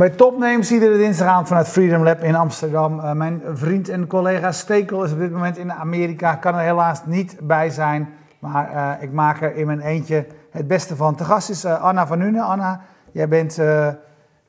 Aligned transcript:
Bij 0.00 0.10
Topnames, 0.10 0.72
iedere 0.72 0.96
dinsdagavond 0.96 1.48
vanuit 1.48 1.68
Freedom 1.68 2.02
Lab 2.02 2.22
in 2.22 2.34
Amsterdam. 2.34 2.98
Uh, 2.98 3.12
mijn 3.12 3.42
vriend 3.52 3.88
en 3.88 4.06
collega 4.06 4.52
Stekel 4.52 5.04
is 5.04 5.12
op 5.12 5.18
dit 5.18 5.32
moment 5.32 5.58
in 5.58 5.72
Amerika, 5.72 6.34
kan 6.34 6.54
er 6.54 6.60
helaas 6.60 7.06
niet 7.06 7.36
bij 7.40 7.70
zijn. 7.70 8.08
Maar 8.38 8.72
uh, 8.72 9.02
ik 9.02 9.12
maak 9.12 9.42
er 9.42 9.54
in 9.54 9.66
mijn 9.66 9.80
eentje 9.80 10.26
het 10.50 10.66
beste 10.66 10.96
van. 10.96 11.14
Te 11.14 11.24
gast 11.24 11.50
is 11.50 11.64
uh, 11.64 11.82
Anna 11.82 12.06
van 12.06 12.18
Nuenen. 12.18 12.44
Anna, 12.44 12.80
jij 13.12 13.28
bent 13.28 13.54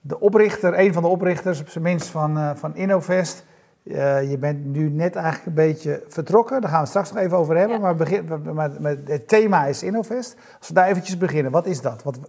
de 0.01 0.19
oprichter, 0.19 0.79
een 0.79 0.93
van 0.93 1.03
de 1.03 1.09
oprichters 1.09 1.61
op 1.61 1.69
zijn 1.69 1.83
minst 1.83 2.07
van, 2.07 2.57
van 2.57 2.75
Innovest. 2.75 3.45
je 3.83 4.37
bent 4.39 4.65
nu 4.65 4.89
net 4.89 5.15
eigenlijk 5.15 5.45
een 5.45 5.53
beetje 5.53 6.03
vertrokken, 6.07 6.61
daar 6.61 6.69
gaan 6.69 6.81
we 6.81 6.87
straks 6.87 7.11
nog 7.11 7.23
even 7.23 7.37
over 7.37 7.57
hebben. 7.57 7.75
Ja. 7.75 7.81
Maar, 7.81 7.95
begin, 7.95 8.25
maar, 8.53 8.71
maar, 8.79 8.95
het 9.05 9.27
thema 9.27 9.65
is 9.65 9.83
Innovest. 9.83 10.35
Als 10.57 10.67
we 10.67 10.73
daar 10.73 10.87
eventjes 10.87 11.17
beginnen, 11.17 11.51
wat 11.51 11.65
is 11.65 11.81
dat? 11.81 12.03
Wat, 12.03 12.19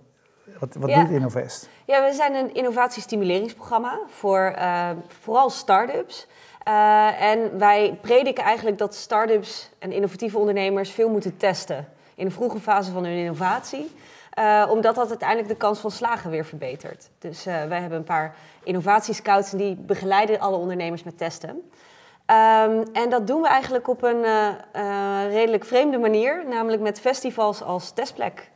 wat, 0.63 0.75
wat 0.75 0.95
doet 0.95 1.11
Innovest? 1.11 1.69
Ja, 1.85 2.05
we 2.05 2.13
zijn 2.13 2.35
een 2.35 2.55
innovatiestimuleringsprogramma 2.55 3.99
voor 4.07 4.55
uh, 4.59 4.91
vooral 5.21 5.51
start-ups. 5.51 6.27
Uh, 6.69 7.23
en 7.23 7.59
wij 7.59 7.99
prediken 8.01 8.45
eigenlijk 8.45 8.79
dat 8.79 8.95
start-ups 8.95 9.71
en 9.79 9.93
innovatieve 9.93 10.39
ondernemers 10.39 10.91
veel 10.91 11.09
moeten 11.09 11.37
testen 11.37 11.89
in 12.15 12.25
de 12.25 12.31
vroege 12.31 12.59
fase 12.59 12.93
van 12.93 13.05
hun 13.05 13.17
innovatie. 13.17 13.91
Uh, 14.39 14.69
omdat 14.71 14.95
dat 14.95 15.09
uiteindelijk 15.09 15.49
de 15.49 15.57
kans 15.57 15.79
van 15.79 15.91
slagen 15.91 16.31
weer 16.31 16.45
verbetert. 16.45 17.11
Dus 17.19 17.45
wij 17.45 17.81
hebben 17.81 17.99
een 17.99 18.05
paar 18.05 18.35
innovatiescouts 18.63 19.53
en 19.53 19.59
die 19.59 19.75
begeleiden 19.77 20.41
alle 20.41 20.57
ondernemers 20.57 21.03
met 21.03 21.19
testen. 21.19 21.51
Um, 21.51 22.83
en 22.93 23.11
dat 23.11 23.27
doen 23.27 23.41
we 23.41 23.49
eigenlijk 23.49 23.89
op 23.89 24.03
een 24.03 24.25
redelijk 25.29 25.65
vreemde 25.65 25.99
manier, 25.99 26.45
namelijk 26.49 26.83
met 26.83 27.01
festivals 27.01 27.63
als 27.63 27.91
testplek. 27.91 28.51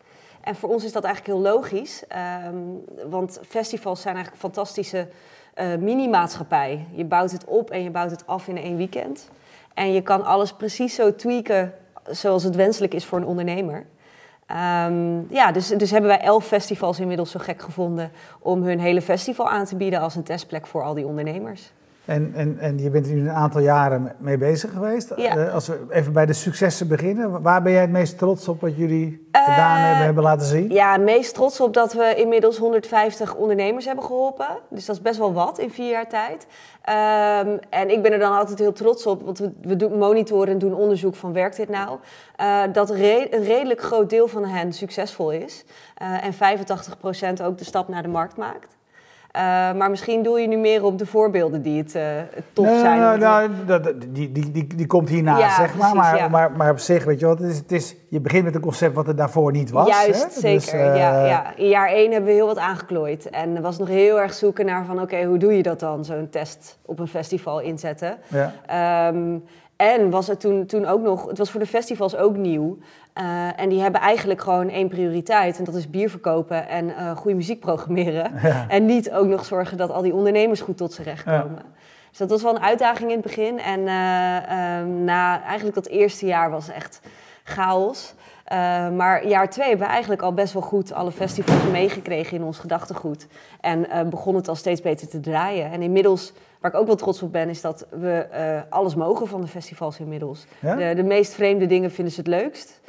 En 0.47 0.57
voor 0.57 0.69
ons 0.69 0.85
is 0.85 0.93
dat 0.93 1.05
eigenlijk 1.05 1.35
heel 1.35 1.53
logisch, 1.53 2.03
um, 2.47 2.85
want 3.11 3.41
festivals 3.49 4.01
zijn 4.01 4.15
eigenlijk 4.15 4.45
een 4.45 4.51
fantastische 4.51 5.09
uh, 5.57 5.75
mini-maatschappij. 5.77 6.87
Je 6.93 7.05
bouwt 7.05 7.33
het 7.33 7.45
op 7.45 7.71
en 7.71 7.83
je 7.83 7.91
bouwt 7.91 8.11
het 8.11 8.27
af 8.27 8.49
in 8.49 8.57
één 8.57 8.77
weekend. 8.77 9.31
En 9.75 9.93
je 9.93 10.03
kan 10.03 10.25
alles 10.25 10.53
precies 10.53 10.95
zo 10.95 11.15
tweaken 11.15 11.75
zoals 12.11 12.43
het 12.43 12.55
wenselijk 12.55 12.95
is 12.95 13.05
voor 13.05 13.19
een 13.19 13.27
ondernemer. 13.27 13.87
Um, 14.87 15.27
ja, 15.31 15.53
dus, 15.53 15.69
dus 15.69 15.91
hebben 15.91 16.11
wij 16.11 16.21
elf 16.21 16.47
festivals 16.47 17.01
inmiddels 17.01 17.31
zo 17.31 17.39
gek 17.39 17.63
gevonden 17.63 18.11
om 18.39 18.63
hun 18.63 18.81
hele 18.81 19.03
festival 19.03 19.49
aan 19.49 19.65
te 19.65 19.77
bieden 19.77 20.01
als 20.01 20.15
een 20.15 20.23
testplek 20.23 20.67
voor 20.67 20.83
al 20.83 20.95
die 20.95 21.07
ondernemers. 21.07 21.73
En, 22.07 22.33
en, 22.35 22.59
en 22.59 22.79
je 22.79 22.91
bent 22.91 23.07
er 23.07 23.13
nu 23.13 23.21
een 23.21 23.31
aantal 23.31 23.61
jaren 23.61 24.15
mee 24.19 24.39
bezig 24.39 24.73
geweest. 24.73 25.13
Ja. 25.17 25.37
Uh, 25.37 25.55
als 25.55 25.67
we 25.67 25.87
even 25.91 26.13
bij 26.13 26.27
de 26.27 26.33
successen 26.33 26.89
beginnen, 26.89 27.43
waar 27.43 27.63
ben 27.63 27.73
jij 27.73 27.81
het 27.81 27.91
meest 27.91 28.19
trots 28.19 28.49
op 28.49 28.61
wat 28.61 28.77
jullie 28.77 29.29
uh, 29.33 29.45
gedaan 29.45 29.79
hebben, 29.79 30.05
hebben 30.05 30.23
laten 30.23 30.47
zien? 30.47 30.71
Ja, 30.71 30.93
het 30.93 31.03
meest 31.03 31.35
trots 31.35 31.61
op 31.61 31.75
dat 31.75 31.93
we 31.93 32.15
inmiddels 32.17 32.59
150 32.59 33.35
ondernemers 33.35 33.85
hebben 33.85 34.05
geholpen. 34.05 34.47
Dus 34.71 34.85
dat 34.85 34.97
is 34.97 35.03
best 35.03 35.19
wel 35.19 35.33
wat 35.33 35.59
in 35.59 35.71
vier 35.71 35.91
jaar 35.91 36.09
tijd. 36.09 36.47
Um, 37.47 37.59
en 37.71 37.91
ik 37.91 38.03
ben 38.03 38.13
er 38.13 38.19
dan 38.19 38.37
altijd 38.37 38.59
heel 38.59 38.73
trots 38.73 39.07
op, 39.07 39.23
want 39.23 39.39
we, 39.39 39.53
we 39.61 39.77
doen 39.77 39.99
monitoren 39.99 40.53
en 40.53 40.59
doen 40.59 40.75
onderzoek 40.75 41.15
van 41.15 41.33
werkt 41.33 41.57
dit 41.57 41.69
nou? 41.69 41.99
Uh, 42.41 42.63
dat 42.73 42.91
re 42.91 43.35
een 43.35 43.45
redelijk 43.45 43.81
groot 43.81 44.11
deel 44.11 44.29
van 44.29 44.45
hen 44.45 44.73
succesvol 44.73 45.31
is. 45.31 45.65
en 45.97 46.35
85% 46.35 46.37
ook 47.43 47.59
de 47.59 47.65
stap 47.65 47.89
naar 47.89 48.03
de 48.03 48.09
markt 48.09 48.37
maakt. 48.37 48.76
Uh, 49.37 49.43
maar 49.73 49.91
misschien 49.91 50.23
doe 50.23 50.41
je 50.41 50.49
nu 50.49 50.57
meer 50.57 50.85
op 50.85 50.99
de 50.99 51.07
voorbeelden 51.07 51.63
die 51.63 51.79
het, 51.79 51.95
uh, 51.95 52.03
tof 52.53 52.67
nou, 52.67 52.79
zijn. 52.79 52.99
Nou, 52.99 53.19
nou, 53.67 53.99
die, 54.09 54.33
die, 54.33 54.51
die, 54.51 54.67
die 54.67 54.87
komt 54.87 55.09
hierna, 55.09 55.39
ja, 55.39 55.55
zeg 55.57 55.77
maar. 55.77 55.95
Maar, 55.95 56.17
ja. 56.17 56.29
maar. 56.29 56.53
maar 56.53 56.71
op 56.71 56.79
zich, 56.79 57.05
weet 57.05 57.21
je 57.21 57.27
wat, 57.27 57.39
het 57.39 57.51
is, 57.51 57.57
het 57.57 57.73
is, 57.73 57.97
je 58.09 58.21
begint 58.21 58.45
met 58.45 58.55
een 58.55 58.61
concept 58.61 58.95
wat 58.95 59.09
er 59.09 59.17
daarvoor 59.17 59.53
niet 59.53 59.71
was. 59.71 59.89
Juist, 59.89 60.35
hè? 60.35 60.41
zeker. 60.41 60.61
Dus, 60.61 60.73
uh, 60.75 60.97
ja, 60.97 61.27
ja. 61.27 61.57
In 61.57 61.69
jaar 61.69 61.89
één 61.89 62.11
hebben 62.11 62.31
we 62.31 62.37
heel 62.37 62.47
wat 62.47 62.59
aangeklooid. 62.59 63.31
En 63.31 63.57
er 63.57 63.63
was 63.63 63.79
nog 63.79 63.89
heel 63.89 64.21
erg 64.21 64.35
zoeken 64.35 64.67
naar 64.67 64.85
van, 64.85 64.95
oké, 64.95 65.03
okay, 65.03 65.25
hoe 65.25 65.39
doe 65.39 65.57
je 65.57 65.63
dat 65.63 65.81
dan? 65.81 66.05
Zo'n 66.05 66.29
test 66.31 66.79
op 66.85 66.99
een 66.99 67.09
festival 67.09 67.61
inzetten. 67.61 68.17
Ja. 68.29 69.09
Um, 69.09 69.45
en 69.77 70.11
was 70.11 70.27
het 70.27 70.41
toen, 70.41 70.67
toen 70.67 70.87
ook 70.87 71.03
nog, 71.03 71.27
het 71.29 71.39
was 71.39 71.51
voor 71.51 71.61
de 71.61 71.67
festivals 71.67 72.17
ook 72.17 72.37
nieuw. 72.37 72.79
Uh, 73.21 73.61
en 73.61 73.69
die 73.69 73.81
hebben 73.81 74.01
eigenlijk 74.01 74.41
gewoon 74.41 74.69
één 74.69 74.89
prioriteit. 74.89 75.59
En 75.59 75.65
dat 75.65 75.75
is 75.75 75.91
bier 75.91 76.11
verkopen 76.11 76.69
en 76.69 76.89
uh, 76.89 77.17
goede 77.17 77.37
muziek 77.37 77.61
programmeren. 77.61 78.33
Ja. 78.43 78.65
En 78.69 78.87
niet 78.87 79.11
ook 79.11 79.27
nog 79.27 79.45
zorgen 79.45 79.77
dat 79.77 79.91
al 79.91 80.03
die 80.03 80.15
ondernemers 80.15 80.61
goed 80.61 80.77
tot 80.77 80.93
zijn 80.93 81.07
recht 81.07 81.25
komen. 81.25 81.57
Ja. 81.57 81.65
Dus 82.09 82.19
dat 82.19 82.31
was 82.31 82.43
wel 82.43 82.55
een 82.55 82.63
uitdaging 82.63 83.11
in 83.11 83.17
het 83.17 83.27
begin. 83.27 83.59
En 83.59 83.81
uh, 83.81 84.79
um, 84.81 85.05
na 85.05 85.43
eigenlijk 85.43 85.75
dat 85.75 85.87
eerste 85.87 86.27
jaar 86.27 86.51
was 86.51 86.69
echt 86.69 87.01
chaos. 87.45 88.15
maar 88.97 89.27
jaar 89.27 89.51
twee 89.51 89.69
hebben 89.69 89.87
we 89.87 89.93
eigenlijk 89.93 90.23
al 90.23 90.33
best 90.33 90.53
wel 90.53 90.63
goed 90.63 90.93
alle 90.93 91.13
festivals 91.13 91.71
meegekregen 91.73 92.37
in 92.37 92.43
ons 92.43 92.59
gedachtegoed. 92.59 93.27
En 93.61 93.87
begon 94.11 94.35
het 94.35 94.49
al 94.49 94.55
steeds 94.55 94.81
beter 94.81 95.09
te 95.09 95.21
draaien. 95.21 95.71
En 95.71 95.83
inmiddels 95.83 96.33
Waar 96.61 96.75
ik 96.75 96.81
ook 96.81 96.87
wel 96.87 96.97
trots 96.97 97.23
op 97.23 97.33
ben, 97.33 97.49
is 97.49 97.61
dat 97.61 97.87
we 97.91 98.27
uh, 98.33 98.73
alles 98.73 98.95
mogen 98.95 99.27
van 99.27 99.41
de 99.41 99.47
festivals 99.47 99.99
inmiddels. 99.99 100.47
Ja? 100.61 100.77
De, 100.77 100.95
de, 100.95 101.03
meest 101.03 101.33
vreemde 101.33 101.67
dingen 101.67 101.91
vinden 101.91 102.13
ze 102.13 102.21
het 102.21 102.29
leukst. 102.29 102.81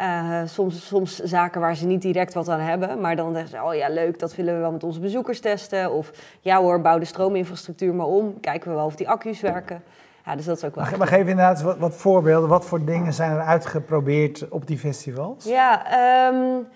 Uh, 0.00 0.40
soms, 0.44 0.86
soms 0.86 1.18
zaken 1.18 1.60
waar 1.60 1.76
ze 1.76 1.86
niet 1.86 2.02
direct 2.02 2.34
wat 2.34 2.48
aan 2.48 2.60
hebben, 2.60 3.00
maar 3.00 3.16
dan 3.16 3.32
zeggen 3.32 3.50
ze: 3.50 3.62
Oh 3.64 3.74
ja, 3.74 3.88
leuk, 3.88 4.18
dat 4.18 4.34
willen 4.34 4.54
we 4.54 4.60
wel 4.60 4.72
met 4.72 4.84
onze 4.84 5.00
bezoekers 5.00 5.40
testen. 5.40 5.92
Of 5.92 6.10
ja 6.40 6.60
hoor, 6.60 6.80
bouw 6.80 6.98
de 6.98 7.04
stroominfrastructuur 7.04 7.94
maar 7.94 8.06
om. 8.06 8.40
Kijken 8.40 8.70
we 8.70 8.76
wel 8.76 8.86
of 8.86 8.96
die 8.96 9.08
accu's 9.08 9.40
werken. 9.40 9.82
Ja, 10.24 10.36
dus 10.36 10.44
dat 10.44 10.56
is 10.56 10.64
ook 10.64 10.74
wel. 10.74 10.84
Maar, 10.84 10.98
maar 10.98 11.06
geef 11.06 11.18
inderdaad 11.18 11.62
wat, 11.62 11.78
wat, 11.78 11.94
voorbeelden. 11.94 12.48
Wat 12.48 12.64
voor 12.64 12.84
dingen 12.84 13.12
zijn 13.12 13.30
er 13.30 13.40
uitgeprobeerd 13.40 14.48
op 14.48 14.66
die 14.66 14.78
festivals? 14.78 15.44
Ja, 15.44 15.82
um, 16.28 16.66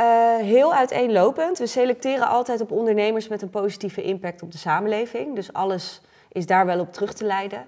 uh, 0.00 0.36
heel 0.36 0.74
uiteenlopend. 0.74 1.58
We 1.58 1.66
selecteren 1.66 2.28
altijd 2.28 2.60
op 2.60 2.70
ondernemers 2.70 3.28
met 3.28 3.42
een 3.42 3.50
positieve 3.50 4.02
impact 4.02 4.42
op 4.42 4.52
de 4.52 4.58
samenleving. 4.58 5.34
Dus 5.34 5.52
alles 5.52 6.00
is 6.32 6.46
daar 6.46 6.66
wel 6.66 6.80
op 6.80 6.92
terug 6.92 7.12
te 7.12 7.24
leiden. 7.24 7.66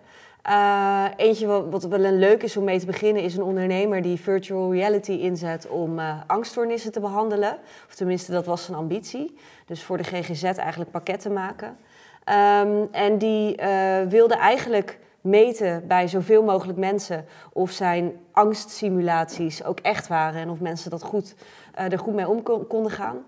Uh, 0.48 1.04
eentje 1.16 1.46
wat, 1.46 1.66
wat, 1.70 1.84
wel 1.84 2.04
een 2.04 2.18
leuk 2.18 2.42
is 2.42 2.56
om 2.56 2.64
mee 2.64 2.78
te 2.78 2.86
beginnen, 2.86 3.22
is 3.22 3.36
een 3.36 3.42
ondernemer 3.42 4.02
die 4.02 4.20
virtual 4.20 4.72
reality 4.72 5.12
inzet 5.12 5.68
om 5.68 5.98
uh, 5.98 6.14
angststoornissen 6.26 6.92
te 6.92 7.00
behandelen. 7.00 7.58
Of 7.88 7.94
tenminste, 7.94 8.32
dat 8.32 8.46
was 8.46 8.64
zijn 8.64 8.76
ambitie. 8.76 9.36
Dus 9.66 9.82
voor 9.82 9.96
de 9.96 10.04
GGZ 10.04 10.42
eigenlijk 10.42 10.90
pakketten 10.90 11.32
maken. 11.32 11.68
Um, 11.68 12.88
en 12.90 13.18
die 13.18 13.60
uh, 13.60 14.02
wilde 14.08 14.34
eigenlijk 14.34 14.98
meten 15.20 15.86
bij 15.86 16.08
zoveel 16.08 16.42
mogelijk 16.42 16.78
mensen 16.78 17.24
of 17.52 17.70
zijn 17.70 18.12
angstsimulaties 18.32 19.64
ook 19.64 19.80
echt 19.80 20.08
waren 20.08 20.40
en 20.40 20.50
of 20.50 20.60
mensen 20.60 20.90
dat 20.90 21.02
goed, 21.02 21.34
er 21.74 21.98
goed 21.98 22.14
mee 22.14 22.28
om 22.28 22.42
konden 22.68 22.92
gaan. 22.92 23.24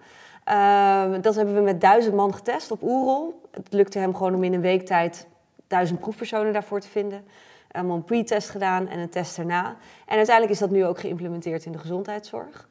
Uh, 0.48 1.22
dat 1.22 1.34
hebben 1.34 1.54
we 1.54 1.60
met 1.60 1.80
duizend 1.80 2.14
man 2.14 2.34
getest 2.34 2.70
op 2.70 2.82
Oerol. 2.82 3.40
Het 3.50 3.66
lukte 3.70 3.98
hem 3.98 4.14
gewoon 4.14 4.34
om 4.34 4.44
in 4.44 4.54
een 4.54 4.60
week 4.60 4.86
tijd 4.86 5.26
duizend 5.66 6.00
proefpersonen 6.00 6.52
daarvoor 6.52 6.80
te 6.80 6.88
vinden. 6.88 7.24
Allemaal 7.70 7.96
een 7.96 8.04
pre-test 8.04 8.50
gedaan 8.50 8.88
en 8.88 8.98
een 8.98 9.08
test 9.08 9.38
erna. 9.38 9.76
En 10.06 10.16
uiteindelijk 10.16 10.54
is 10.54 10.58
dat 10.58 10.70
nu 10.70 10.84
ook 10.84 10.98
geïmplementeerd 10.98 11.64
in 11.64 11.72
de 11.72 11.78
gezondheidszorg. 11.78 12.68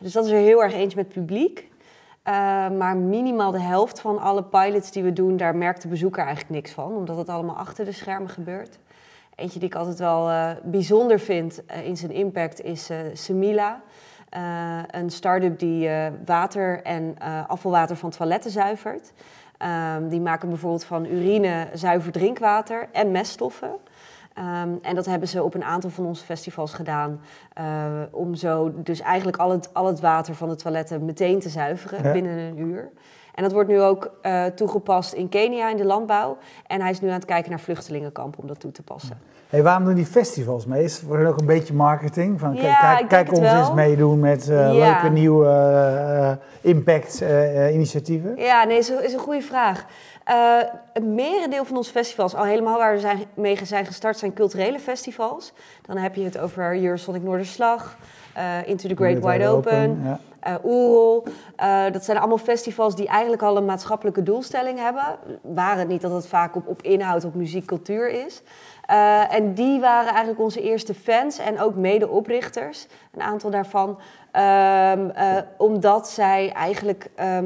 Dus 0.00 0.12
dat 0.12 0.24
is 0.24 0.30
er 0.30 0.38
heel 0.38 0.62
erg 0.62 0.72
eens 0.72 0.94
met 0.94 1.08
publiek. 1.08 1.70
Uh, 2.28 2.34
maar 2.70 2.96
minimaal 2.96 3.50
de 3.50 3.60
helft 3.60 4.00
van 4.00 4.18
alle 4.18 4.44
pilots 4.44 4.90
die 4.90 5.02
we 5.02 5.12
doen, 5.12 5.36
daar 5.36 5.56
merkt 5.56 5.82
de 5.82 5.88
bezoeker 5.88 6.24
eigenlijk 6.24 6.54
niks 6.54 6.70
van. 6.70 6.94
Omdat 6.94 7.16
het 7.16 7.28
allemaal 7.28 7.56
achter 7.56 7.84
de 7.84 7.92
schermen 7.92 8.28
gebeurt. 8.28 8.78
Eentje 9.34 9.58
die 9.58 9.68
ik 9.68 9.74
altijd 9.74 9.98
wel 9.98 10.30
uh, 10.30 10.50
bijzonder 10.62 11.18
vind 11.20 11.62
uh, 11.70 11.86
in 11.86 11.96
zijn 11.96 12.12
impact 12.12 12.62
is 12.62 12.90
Semila. 13.12 13.82
Een 14.86 15.10
start-up 15.10 15.58
die 15.58 15.90
water 16.24 16.82
en 16.82 17.16
afvalwater 17.46 17.96
van 17.96 18.10
toiletten 18.10 18.50
zuivert. 18.50 19.12
Um, 19.64 20.08
die 20.08 20.20
maken 20.20 20.48
bijvoorbeeld 20.48 20.84
van 20.84 21.06
urine 21.06 21.68
zuiver 21.72 22.12
drinkwater 22.12 22.88
en 22.92 23.10
meststoffen. 23.10 23.70
Um, 24.38 24.78
en 24.82 24.94
dat 24.94 25.06
hebben 25.06 25.28
ze 25.28 25.42
op 25.42 25.54
een 25.54 25.64
aantal 25.64 25.90
van 25.90 26.04
onze 26.04 26.24
festivals 26.24 26.72
gedaan. 26.72 27.20
om 28.10 28.34
zo 28.34 28.72
dus 28.82 29.00
eigenlijk 29.00 29.36
al 29.36 29.50
het, 29.50 29.74
al 29.74 29.86
het 29.86 30.00
water 30.00 30.34
van 30.34 30.48
de 30.48 30.56
toiletten 30.56 31.04
meteen 31.04 31.40
te 31.40 31.48
zuiveren 31.48 32.04
ja. 32.04 32.12
binnen 32.12 32.38
een 32.38 32.58
uur. 32.58 32.90
En 33.34 33.42
dat 33.42 33.52
wordt 33.52 33.68
nu 33.68 33.80
ook 33.80 34.10
uh, 34.22 34.44
toegepast 34.44 35.12
in 35.12 35.28
Kenia 35.28 35.70
in 35.70 35.76
de 35.76 35.84
landbouw. 35.84 36.36
En 36.66 36.80
hij 36.80 36.90
is 36.90 37.00
nu 37.00 37.08
aan 37.08 37.14
het 37.14 37.24
kijken 37.24 37.50
naar 37.50 37.60
vluchtelingenkampen 37.60 38.40
om 38.40 38.46
dat 38.46 38.60
toe 38.60 38.72
te 38.72 38.82
passen. 38.82 39.18
Hey, 39.48 39.62
waarom 39.62 39.84
doen 39.84 39.94
die 39.94 40.06
festivals 40.06 40.66
mee? 40.66 40.84
Is 40.84 41.00
het 41.00 41.26
ook 41.26 41.40
een 41.40 41.46
beetje 41.46 41.74
marketing? 41.74 42.40
Van, 42.40 42.54
ja, 42.54 42.80
kijk, 42.80 43.08
kijk 43.08 43.30
ons 43.30 43.40
wel. 43.40 43.58
eens 43.58 43.72
meedoen 43.72 44.20
met 44.20 44.48
uh, 44.48 44.74
ja. 44.74 44.90
leuke 44.90 45.08
nieuwe 45.08 45.46
uh, 45.46 46.70
impact-initiatieven. 46.70 48.36
ja, 48.36 48.64
nee, 48.64 48.78
is 48.78 48.90
is 48.90 49.12
een 49.12 49.18
goede 49.18 49.42
vraag. 49.42 49.84
het 50.92 51.04
merendeel 51.04 51.64
van 51.64 51.76
onze 51.76 51.90
festivals, 51.90 52.34
al 52.34 52.44
helemaal 52.44 52.78
waar 52.78 52.94
we 52.94 53.00
zijn, 53.00 53.18
mee 53.34 53.58
zijn 53.62 53.86
gestart, 53.86 54.18
zijn 54.18 54.32
culturele 54.32 54.78
festivals. 54.78 55.52
Dan 55.82 55.96
heb 55.96 56.14
je 56.14 56.24
het 56.24 56.38
over 56.38 56.82
Eurosonic 56.82 57.22
Noorderslag, 57.22 57.96
Into 58.64 58.88
the 58.88 58.94
Great 58.94 59.24
Wide, 59.24 59.48
Open, 59.48 60.00
ja. 60.04 60.18
Oerol. 60.64 61.24
dat 61.92 62.04
zijn 62.04 62.18
allemaal 62.18 62.38
festivals 62.38 62.96
die 62.96 63.08
eigenlijk 63.08 63.42
al 63.42 63.56
een 63.56 63.64
maatschappelijke 63.64 64.22
doelstelling 64.22 64.78
hebben. 64.78 65.04
Waar 65.42 65.78
het 65.78 65.88
niet 65.88 66.00
dat 66.00 66.12
het 66.12 66.26
vaak 66.26 66.56
op, 66.56 66.66
op 66.66 66.82
inhoud, 66.82 67.24
op 67.24 67.34
muziek, 67.34 67.64
cultuur 67.64 68.08
is. 68.08 68.42
en 69.30 69.54
die 69.54 69.80
waren 69.80 70.10
eigenlijk 70.10 70.40
onze 70.40 70.60
eerste 70.60 70.94
fans 70.94 71.38
en 71.38 71.60
ook 71.60 71.74
medeoprichters, 71.74 72.86
een 73.12 73.22
aantal 73.22 73.50
daarvan. 73.50 73.98
Uh, 74.36 74.92
omdat 75.56 76.08
zij 76.08 76.52
eigenlijk 76.52 77.10
uh, 77.20 77.38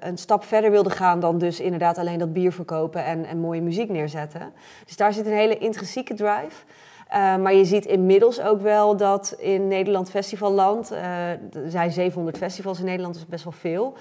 een 0.00 0.18
stap 0.18 0.44
verder 0.44 0.70
wilden 0.70 0.92
gaan 0.92 1.20
dan 1.20 1.38
dus 1.38 1.60
inderdaad 1.60 1.98
alleen 1.98 2.18
dat 2.18 2.32
bier 2.32 2.52
verkopen 2.52 3.04
en, 3.04 3.24
en 3.24 3.38
mooie 3.40 3.62
muziek 3.62 3.88
neerzetten. 3.88 4.52
Dus 4.84 4.96
daar 4.96 5.12
zit 5.12 5.26
een 5.26 5.32
hele 5.32 5.58
intrinsieke 5.58 6.14
drive. 6.14 6.64
Uh, 7.08 7.36
maar 7.36 7.54
je 7.54 7.64
ziet 7.64 7.86
inmiddels 7.86 8.40
ook 8.40 8.60
wel 8.60 8.96
dat 8.96 9.36
in 9.38 9.68
Nederland 9.68 10.10
Festivalland, 10.10 10.90
er 10.90 11.38
zijn 11.66 11.92
700 11.92 12.36
festivals 12.36 12.78
in 12.78 12.84
Nederland, 12.84 13.14
dus 13.14 13.26
best 13.26 13.44
wel 13.44 13.52
veel, 13.52 13.94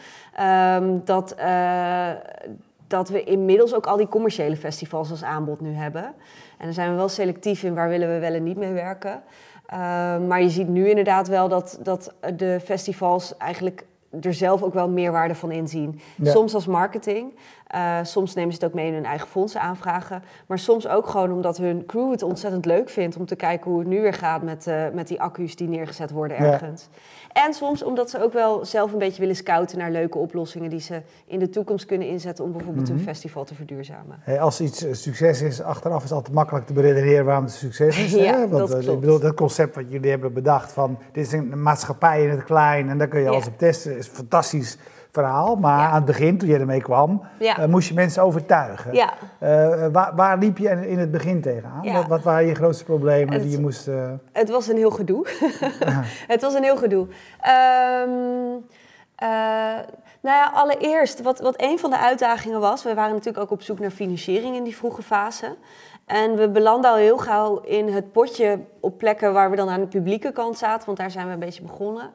um, 0.76 1.02
dat, 1.06 1.36
dat 2.88 3.10
we 3.10 3.24
inmiddels 3.24 3.74
ook 3.74 3.86
al 3.86 3.98
die 3.98 4.08
commerciële 4.08 4.56
festivals 4.56 5.10
als 5.10 5.24
aanbod 5.24 5.62
nu 5.62 5.74
hebben. 5.74 6.04
En 6.58 6.66
daar 6.66 6.74
zijn 6.74 6.90
we 6.90 6.96
wel 6.96 7.10
selectief 7.10 7.64
in 7.64 7.74
waar 7.74 7.90
willen 7.90 8.14
we 8.14 8.20
wel 8.20 8.34
en 8.34 8.44
niet 8.44 8.58
mee 8.58 8.74
werken. 8.74 9.24
Uh, 9.74 9.78
maar 10.28 10.42
je 10.42 10.50
ziet 10.50 10.68
nu 10.68 10.90
inderdaad 10.90 11.28
wel 11.28 11.48
dat, 11.48 11.80
dat 11.82 12.14
de 12.36 12.60
festivals 12.64 13.38
eigenlijk 13.38 13.86
er 14.22 14.34
zelf 14.34 14.64
ook 14.64 14.74
wel 14.74 14.90
meerwaarde 14.90 15.36
van 15.36 15.52
inzien. 15.52 16.00
Soms 16.24 16.54
als 16.54 16.66
marketing, 16.66 17.34
uh, 17.76 17.98
soms 18.04 18.34
nemen 18.34 18.54
ze 18.54 18.60
het 18.60 18.68
ook 18.70 18.76
mee 18.76 18.88
in 18.88 18.94
hun 18.94 19.06
eigen 19.06 19.28
fondsen 19.28 19.62
aanvragen. 19.62 20.24
Maar 20.48 20.60
soms 20.60 20.88
ook 20.88 21.08
gewoon 21.08 21.32
omdat 21.32 21.58
hun 21.58 21.86
crew 21.86 22.12
het 22.12 22.24
ontzettend 22.24 22.66
leuk 22.66 22.90
vindt 22.90 23.18
om 23.18 23.26
te 23.26 23.36
kijken 23.36 23.72
hoe 23.72 23.80
het 23.80 23.88
nu 23.88 24.02
weer 24.02 24.14
gaat 24.14 24.42
met, 24.42 24.68
uh, 24.68 24.84
met 24.94 25.08
die 25.08 25.22
accu's 25.22 25.56
die 25.56 25.68
neergezet 25.68 26.12
worden 26.12 26.38
ergens. 26.38 26.88
Ja. 26.92 26.98
En 27.34 27.54
soms 27.54 27.84
omdat 27.84 28.10
ze 28.10 28.24
ook 28.24 28.34
wel 28.34 28.66
zelf 28.66 28.92
een 28.92 29.00
beetje 29.00 29.20
willen 29.20 29.36
scouten 29.36 29.78
naar 29.78 29.92
leuke 29.92 30.18
oplossingen 30.18 30.70
die 30.70 30.80
ze 30.80 31.02
in 31.26 31.40
de 31.40 31.50
toekomst 31.50 31.86
kunnen 31.86 32.08
inzetten 32.08 32.44
om 32.44 32.52
bijvoorbeeld 32.52 32.88
mm 32.88 32.96
-hmm. 32.96 33.06
hun 33.06 33.14
festival 33.14 33.44
te 33.44 33.56
verduurzamen. 33.56 34.18
Hey, 34.22 34.40
als 34.40 34.62
iets 34.62 34.86
succes 34.92 35.42
is, 35.42 35.62
achteraf 35.62 35.98
is 35.98 36.04
het 36.04 36.12
altijd 36.12 36.36
makkelijk 36.36 36.66
te 36.66 36.74
beredeneren 36.74 37.26
waarom 37.26 37.44
het 37.44 37.54
succes 37.54 37.98
is. 37.98 38.12
ja, 38.24 38.24
hè? 38.24 38.48
Want 38.48 38.70
dat 38.70 38.70
klopt. 38.70 38.88
ik 38.88 39.00
bedoel, 39.00 39.20
dat 39.20 39.34
concept 39.34 39.76
wat 39.76 39.86
jullie 39.90 40.10
hebben 40.10 40.34
bedacht 40.34 40.72
van 40.72 40.98
dit 41.12 41.26
is 41.26 41.32
een 41.32 41.62
maatschappij 41.62 42.24
in 42.24 42.30
het 42.30 42.44
klein 42.44 42.90
en 42.90 42.98
daar 42.98 43.08
kun 43.08 43.20
je 43.20 43.30
alles 43.30 43.48
op 43.48 43.58
testen, 43.58 43.98
is 43.98 44.08
fantastisch 44.08 44.78
verhaal. 45.14 45.56
Maar 45.56 45.80
ja. 45.80 45.88
aan 45.88 45.96
het 45.96 46.06
begin, 46.06 46.38
toen 46.38 46.50
je 46.50 46.58
ermee 46.58 46.82
kwam, 46.82 47.22
ja. 47.40 47.60
uh, 47.60 47.66
moest 47.66 47.88
je 47.88 47.94
mensen 47.94 48.24
overtuigen. 48.24 48.94
Ja. 48.94 49.14
Uh, 49.40 49.86
waar, 49.92 50.16
waar, 50.16 50.38
liep 50.38 50.58
je 50.58 50.70
in 50.88 51.00
het 51.00 51.12
begin 51.12 51.42
tegenaan? 51.42 51.94
Wat, 51.94 52.08
wat, 52.08 52.24
waren 52.24 52.48
je 52.48 52.56
grootste 52.56 52.84
problemen 52.84 53.34
het, 53.34 53.42
die 53.42 53.52
je 53.52 53.60
moest... 53.60 53.88
Uh... 53.88 54.12
Het 54.32 54.50
was 54.50 54.68
een 54.68 54.78
heel 54.78 54.92
gedoe. 54.92 55.28
het 56.34 56.42
was 56.42 56.54
een 56.54 56.64
heel 56.64 56.78
gedoe. 56.78 57.08
Um, 58.02 58.66
nou 60.22 60.38
ja, 60.38 60.52
allereerst, 60.54 61.22
wat, 61.22 61.40
wat 61.40 61.62
een 61.62 61.80
van 61.80 61.90
de 61.90 62.00
uitdagingen 62.00 62.60
was... 62.60 62.84
we 62.84 62.94
waren 62.94 63.14
natuurlijk 63.14 63.44
ook 63.44 63.52
op 63.52 63.62
zoek 63.62 63.80
naar 63.80 63.92
financiering 63.92 64.56
in 64.56 64.64
die 64.64 64.76
vroege 64.76 65.02
fase... 65.02 65.56
En 66.06 66.36
we 66.36 66.50
belanden 66.50 66.92
al 66.92 66.98
heel 66.98 67.18
gauw 67.18 67.62
in 67.62 67.88
het 67.88 68.12
potje 68.12 68.60
op 68.80 68.98
plekken 68.98 69.34
waar 69.34 69.50
we 69.50 69.56
dan 69.56 69.70
aan 69.70 69.80
de 69.80 69.88
publieke 69.88 70.32
kant 70.32 70.58
zaten, 70.58 70.86
want 70.86 70.98
daar 70.98 71.12
zijn 71.12 71.28
we 71.28 71.34
een 71.34 71.40
beetje 71.40 71.62
begonnen. 71.62 72.12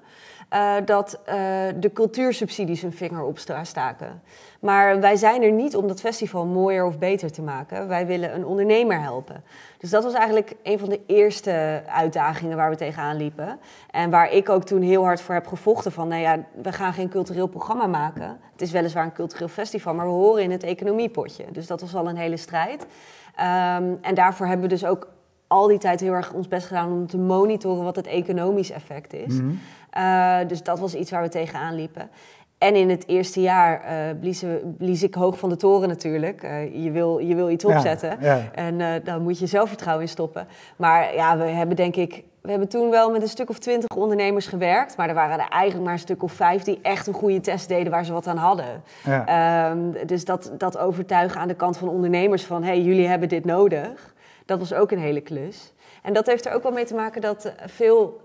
Uh, 0.53 0.75
dat 0.85 1.21
uh, 1.29 1.35
de 1.77 1.93
cultuursubsidies 1.93 2.83
hun 2.83 2.93
vinger 2.93 3.23
op 3.23 3.39
staken. 3.63 4.23
Maar 4.61 5.01
wij 5.01 5.17
zijn 5.17 5.43
er 5.43 5.53
niet 5.53 5.77
om 5.77 5.89
dat 5.89 6.01
festival 6.01 6.47
mooier 6.47 6.85
of 6.85 6.99
beter 6.99 7.33
te 7.33 7.43
maken. 7.43 7.89
Wij 7.89 8.07
willen 8.07 8.35
een 8.35 8.47
ondernemer 8.47 9.01
helpen. 9.01 9.45
Dus 9.79 9.91
dat 9.91 10.05
was 10.05 10.13
eigenlijk 10.13 10.55
een 10.63 10.79
van 10.79 10.89
de 10.89 11.01
eerste 11.07 11.83
uitdagingen 11.87 12.57
waar 12.57 12.71
we 12.71 12.77
tegenaan 12.77 13.17
liepen. 13.17 13.59
En 13.91 14.11
waar 14.11 14.33
ik 14.33 14.49
ook 14.49 14.65
toen 14.65 14.83
heel 14.83 15.05
hard 15.05 15.21
voor 15.21 15.35
heb 15.35 15.47
gevochten 15.47 15.93
van... 15.93 16.09
nou 16.09 16.21
ja, 16.21 16.39
we 16.63 16.73
gaan 16.73 16.93
geen 16.93 17.09
cultureel 17.09 17.47
programma 17.47 17.87
maken. 17.87 18.39
Het 18.53 18.63
is 18.63 18.71
weliswaar 18.71 19.05
een 19.05 19.13
cultureel 19.13 19.49
festival, 19.49 19.95
maar 19.95 20.07
we 20.07 20.13
horen 20.13 20.43
in 20.43 20.51
het 20.51 20.63
economiepotje. 20.63 21.45
Dus 21.53 21.67
dat 21.67 21.81
was 21.81 21.95
al 21.95 22.09
een 22.09 22.17
hele 22.17 22.37
strijd. 22.37 22.83
Um, 22.83 23.99
en 24.01 24.15
daarvoor 24.15 24.47
hebben 24.47 24.69
we 24.69 24.75
dus 24.75 24.85
ook 24.85 25.09
al 25.49 25.67
die 25.67 25.79
tijd 25.79 26.01
heel 26.01 26.13
erg 26.13 26.33
ons 26.33 26.49
best 26.49 26.67
gedaan 26.67 26.93
om 26.93 27.07
te 27.07 27.19
monitoren 27.19 27.85
wat 27.85 27.97
het 27.97 28.07
economisch 28.07 28.71
effect 28.71 29.13
is. 29.13 29.33
Mm 29.33 29.39
-hmm. 29.39 29.59
uh, 29.99 30.49
dus 30.49 30.63
dat 30.63 30.79
was 30.79 30.95
iets 30.95 31.11
waar 31.11 31.23
we 31.23 31.29
tegenaan 31.29 31.75
liepen. 31.75 32.11
En 32.59 32.75
in 32.75 32.91
het 32.91 33.09
eerste 33.09 33.41
jaar 33.41 33.85
uh, 33.85 34.21
blies, 34.21 34.45
blies, 34.79 35.03
ik 35.03 35.15
hoog 35.15 35.39
van 35.39 35.49
de 35.49 35.57
toren 35.57 35.89
natuurlijk. 35.89 36.43
Uh, 36.43 36.85
je, 36.85 36.91
wil, 36.91 37.19
je 37.19 37.35
wil 37.35 37.51
iets 37.51 37.65
opzetten 37.65 38.17
ja, 38.21 38.35
ja. 38.35 38.43
en 38.55 38.81
uh, 38.81 38.89
dan 39.05 39.23
moet 39.23 39.39
je 39.39 39.47
zelfvertrouwen 39.47 40.05
in 40.05 40.11
stoppen. 40.11 40.47
Maar 40.77 41.15
ja, 41.15 41.37
we 41.37 41.45
hebben 41.45 41.77
denk 41.77 41.97
ik... 41.97 42.23
We 42.41 42.51
hebben 42.51 42.69
toen 42.69 42.91
wel 42.91 43.11
met 43.11 43.23
een 43.23 43.29
stuk 43.29 43.51
of 43.51 43.59
twintig 43.59 43.97
ondernemers 43.97 44.47
gewerkt. 44.47 44.97
Maar 44.97 45.09
er 45.09 45.15
waren 45.15 45.39
er 45.39 45.49
eigenlijk 45.49 45.85
maar 45.85 45.93
een 45.93 45.99
stuk 45.99 46.23
of 46.23 46.33
vijf 46.33 46.63
die 46.63 46.79
echt 46.83 47.07
een 47.07 47.15
goede 47.15 47.41
test 47.41 47.69
deden 47.69 47.91
waar 47.93 48.05
ze 48.05 48.13
wat 48.13 48.27
aan 48.27 48.37
hadden. 48.37 48.83
Ja. 49.05 49.71
Um, 49.71 50.07
dus 50.07 50.25
dat, 50.25 50.53
dat 50.59 50.79
overtuigen 50.79 51.41
aan 51.41 51.49
de 51.49 51.55
kant 51.55 51.77
van 51.77 51.89
ondernemers 51.89 52.45
van... 52.45 52.63
hé, 52.63 52.69
hey, 52.69 52.81
jullie 52.81 53.07
hebben 53.07 53.29
dit 53.29 53.45
nodig. 53.45 54.15
Dat 54.49 54.59
was 54.59 54.73
ook 54.73 54.91
een 54.91 54.99
hele 54.99 55.21
klus. 55.21 55.73
En 56.03 56.13
dat 56.13 56.27
heeft 56.27 56.47
er 56.47 56.53
ook 56.53 56.63
wel 56.63 56.73
mee 56.73 56.85
te 56.85 56.95
maken 56.95 57.21
dat 57.21 57.53
veel... 57.67 58.21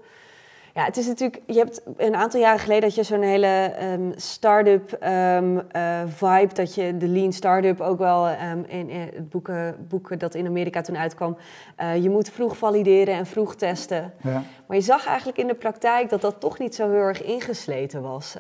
Ja, 0.74 0.84
het 0.84 0.98
is 0.98 1.08
natuurlijk... 1.08 1.42
Je 1.48 1.58
hebt 1.58 1.81
een 1.98 2.16
aantal 2.16 2.40
jaren 2.40 2.60
geleden 2.60 2.81
dat 2.81 2.96
je 2.96 3.04
zo'n 3.04 3.22
hele 3.22 3.74
um, 3.81 4.12
start-up 4.16 4.98
um, 5.04 5.56
uh, 5.56 6.02
vibe... 6.06 6.54
dat 6.54 6.75
je 6.75 6.98
de 6.98 7.08
lean 7.08 7.31
start-up 7.31 7.81
ook 7.81 7.98
wel 7.98 8.28
um, 8.28 8.66
in, 8.68 8.90
in 8.90 9.00
het 9.00 9.30
boeken, 9.30 9.75
boeken 9.88 10.20
dat 10.20 10.36
in 10.36 10.46
Amerika 10.46 10.81
toen 10.81 10.98
uitkwam... 10.98 11.38
Uh, 11.81 12.04
je 12.04 12.10
moet 12.10 12.30
vroeg 12.30 12.58
valideren 12.58 13.16
en 13.16 13.25
vroeg 13.25 13.56
testen. 13.56 14.14
Ja. 14.22 14.44
Maar 14.68 14.78
je 14.78 14.84
zag 14.84 15.08
eigenlijk 15.08 15.38
in 15.38 15.48
de 15.48 15.56
praktijk 15.56 16.10
dat 16.10 16.22
dat 16.22 16.40
toch 16.40 16.60
niet 16.60 16.76
zo 16.76 16.90
heel 16.90 17.00
erg 17.00 17.24
ingesleten 17.24 18.02
was. 18.02 18.38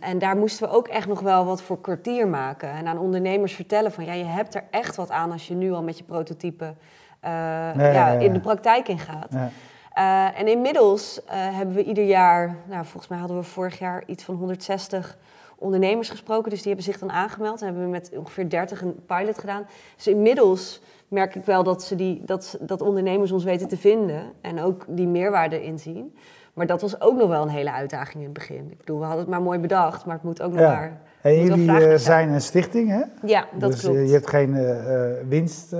en 0.00 0.18
daar 0.18 0.36
moesten 0.36 0.68
we 0.68 0.74
ook 0.74 0.88
echt 0.88 1.08
nog 1.08 1.20
wel 1.20 1.44
wat 1.44 1.62
voor 1.62 1.80
kwartier 1.80 2.28
maken. 2.28 2.70
En 2.70 2.86
aan 2.86 2.98
ondernemers 2.98 3.54
vertellen 3.54 3.92
van... 3.92 4.04
ja, 4.04 4.12
je 4.12 4.24
hebt 4.24 4.54
er 4.54 4.64
echt 4.70 4.96
wat 4.96 5.10
aan 5.10 5.32
als 5.32 5.48
je 5.48 5.54
nu 5.54 5.72
al 5.72 5.82
met 5.82 5.98
je 5.98 6.04
prototype... 6.04 6.74
Uh, 7.24 7.30
nee, 7.74 7.92
ja, 7.92 8.12
ja, 8.12 8.18
in 8.18 8.32
de 8.32 8.40
praktijk 8.40 8.88
ingaat. 8.88 9.32
Uh, 9.98 10.38
en 10.38 10.48
inmiddels 10.48 11.20
uh, 11.24 11.30
hebben 11.32 11.74
we 11.74 11.84
ieder 11.84 12.04
jaar, 12.04 12.56
nou, 12.68 12.84
volgens 12.84 13.08
mij 13.08 13.18
hadden 13.18 13.36
we 13.36 13.42
vorig 13.42 13.78
jaar 13.78 14.02
iets 14.06 14.24
van 14.24 14.34
160 14.34 15.18
ondernemers 15.56 16.10
gesproken. 16.10 16.50
Dus 16.50 16.58
die 16.58 16.72
hebben 16.72 16.92
zich 16.92 16.98
dan 16.98 17.10
aangemeld. 17.10 17.60
En 17.60 17.66
hebben 17.66 17.84
we 17.84 17.90
met 17.90 18.10
ongeveer 18.16 18.48
30 18.50 18.82
een 18.82 19.04
pilot 19.06 19.38
gedaan. 19.38 19.66
Dus 19.96 20.06
inmiddels 20.06 20.80
merk 21.08 21.34
ik 21.34 21.44
wel 21.44 21.62
dat, 21.62 21.82
ze 21.82 21.94
die, 21.94 22.22
dat, 22.24 22.58
dat 22.60 22.80
ondernemers 22.80 23.32
ons 23.32 23.44
weten 23.44 23.68
te 23.68 23.76
vinden. 23.76 24.22
En 24.40 24.60
ook 24.60 24.84
die 24.88 25.06
meerwaarde 25.06 25.62
inzien. 25.62 26.16
Maar 26.52 26.66
dat 26.66 26.80
was 26.80 27.00
ook 27.00 27.18
nog 27.18 27.28
wel 27.28 27.42
een 27.42 27.48
hele 27.48 27.72
uitdaging 27.72 28.16
in 28.16 28.24
het 28.24 28.32
begin. 28.32 28.68
Ik 28.70 28.78
bedoel, 28.78 28.98
we 28.98 29.04
hadden 29.04 29.22
het 29.22 29.30
maar 29.30 29.42
mooi 29.42 29.58
bedacht, 29.58 30.04
maar 30.04 30.14
het 30.14 30.24
moet 30.24 30.42
ook 30.42 30.52
nog 30.52 30.60
ja. 30.60 30.72
maar... 30.72 31.00
En 31.20 31.44
jullie 31.44 31.98
zijn 31.98 32.28
een 32.28 32.40
stichting, 32.40 32.88
hè? 32.88 33.02
Ja, 33.26 33.46
dat 33.58 33.70
dus, 33.70 33.80
klopt. 33.80 33.96
je 33.96 34.12
hebt 34.12 34.28
geen 34.28 34.54
uh, 34.54 35.10
winst... 35.28 35.74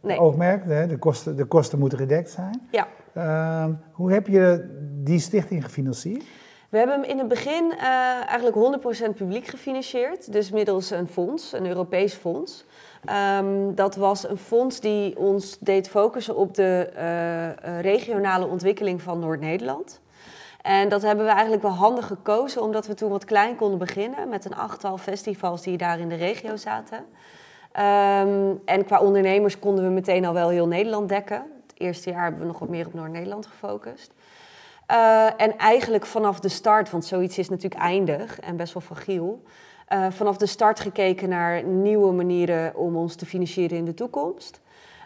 Nee. 0.00 0.18
oogmerk, 0.18 0.64
hè? 0.64 0.86
De, 0.86 0.98
kosten, 0.98 1.36
de 1.36 1.44
kosten 1.44 1.78
moeten 1.78 1.98
gedekt 1.98 2.30
zijn. 2.30 2.60
Ja. 2.70 2.86
Uh, 3.16 3.64
hoe 3.92 4.12
heb 4.12 4.26
je 4.26 4.76
die 5.04 5.20
stichting 5.20 5.64
gefinancierd? 5.64 6.24
We 6.68 6.78
hebben 6.78 7.00
hem 7.00 7.10
in 7.10 7.18
het 7.18 7.28
begin 7.28 7.64
uh, 7.64 7.82
eigenlijk 8.28 8.80
100% 9.12 9.16
publiek 9.16 9.46
gefinancierd. 9.46 10.32
Dus 10.32 10.50
middels 10.50 10.90
een 10.90 11.08
fonds, 11.08 11.52
een 11.52 11.66
Europees 11.66 12.14
fonds. 12.14 12.64
Um, 13.38 13.74
dat 13.74 13.96
was 13.96 14.28
een 14.28 14.36
fonds 14.36 14.80
die 14.80 15.18
ons 15.18 15.58
deed 15.60 15.88
focussen 15.88 16.36
op 16.36 16.54
de 16.54 16.90
uh, 16.96 17.80
regionale 17.80 18.46
ontwikkeling 18.46 19.02
van 19.02 19.18
Noord-Nederland. 19.18 20.00
En 20.62 20.88
dat 20.88 21.02
hebben 21.02 21.24
we 21.24 21.30
eigenlijk 21.30 21.62
wel 21.62 21.70
handig 21.70 22.06
gekozen, 22.06 22.62
omdat 22.62 22.86
we 22.86 22.94
toen 22.94 23.10
wat 23.10 23.24
klein 23.24 23.56
konden 23.56 23.78
beginnen 23.78 24.28
met 24.28 24.44
een 24.44 24.54
achttal 24.54 24.98
festivals 24.98 25.62
die 25.62 25.76
daar 25.76 25.98
in 25.98 26.08
de 26.08 26.14
regio 26.14 26.56
zaten. 26.56 26.98
Um, 26.98 28.60
en 28.64 28.84
qua 28.84 29.00
ondernemers 29.00 29.58
konden 29.58 29.84
we 29.84 29.90
meteen 29.90 30.24
al 30.24 30.32
wel 30.32 30.48
heel 30.48 30.66
Nederland 30.66 31.08
dekken. 31.08 31.42
Eerste 31.78 32.10
jaar 32.10 32.22
hebben 32.22 32.40
we 32.40 32.46
nog 32.46 32.58
wat 32.58 32.68
meer 32.68 32.86
op 32.86 32.94
Noord-Nederland 32.94 33.46
gefocust. 33.46 34.12
Uh, 34.90 35.24
en 35.36 35.58
eigenlijk 35.58 36.06
vanaf 36.06 36.40
de 36.40 36.48
start, 36.48 36.90
want 36.90 37.04
zoiets 37.04 37.38
is 37.38 37.48
natuurlijk 37.48 37.82
eindig 37.82 38.40
en 38.40 38.56
best 38.56 38.72
wel 38.72 38.82
fragiel. 38.82 39.42
Uh, 39.88 40.06
vanaf 40.10 40.36
de 40.36 40.46
start 40.46 40.80
gekeken 40.80 41.28
naar 41.28 41.62
nieuwe 41.62 42.12
manieren 42.12 42.76
om 42.76 42.96
ons 42.96 43.14
te 43.14 43.26
financieren 43.26 43.78
in 43.78 43.84
de 43.84 43.94
toekomst. 43.94 44.60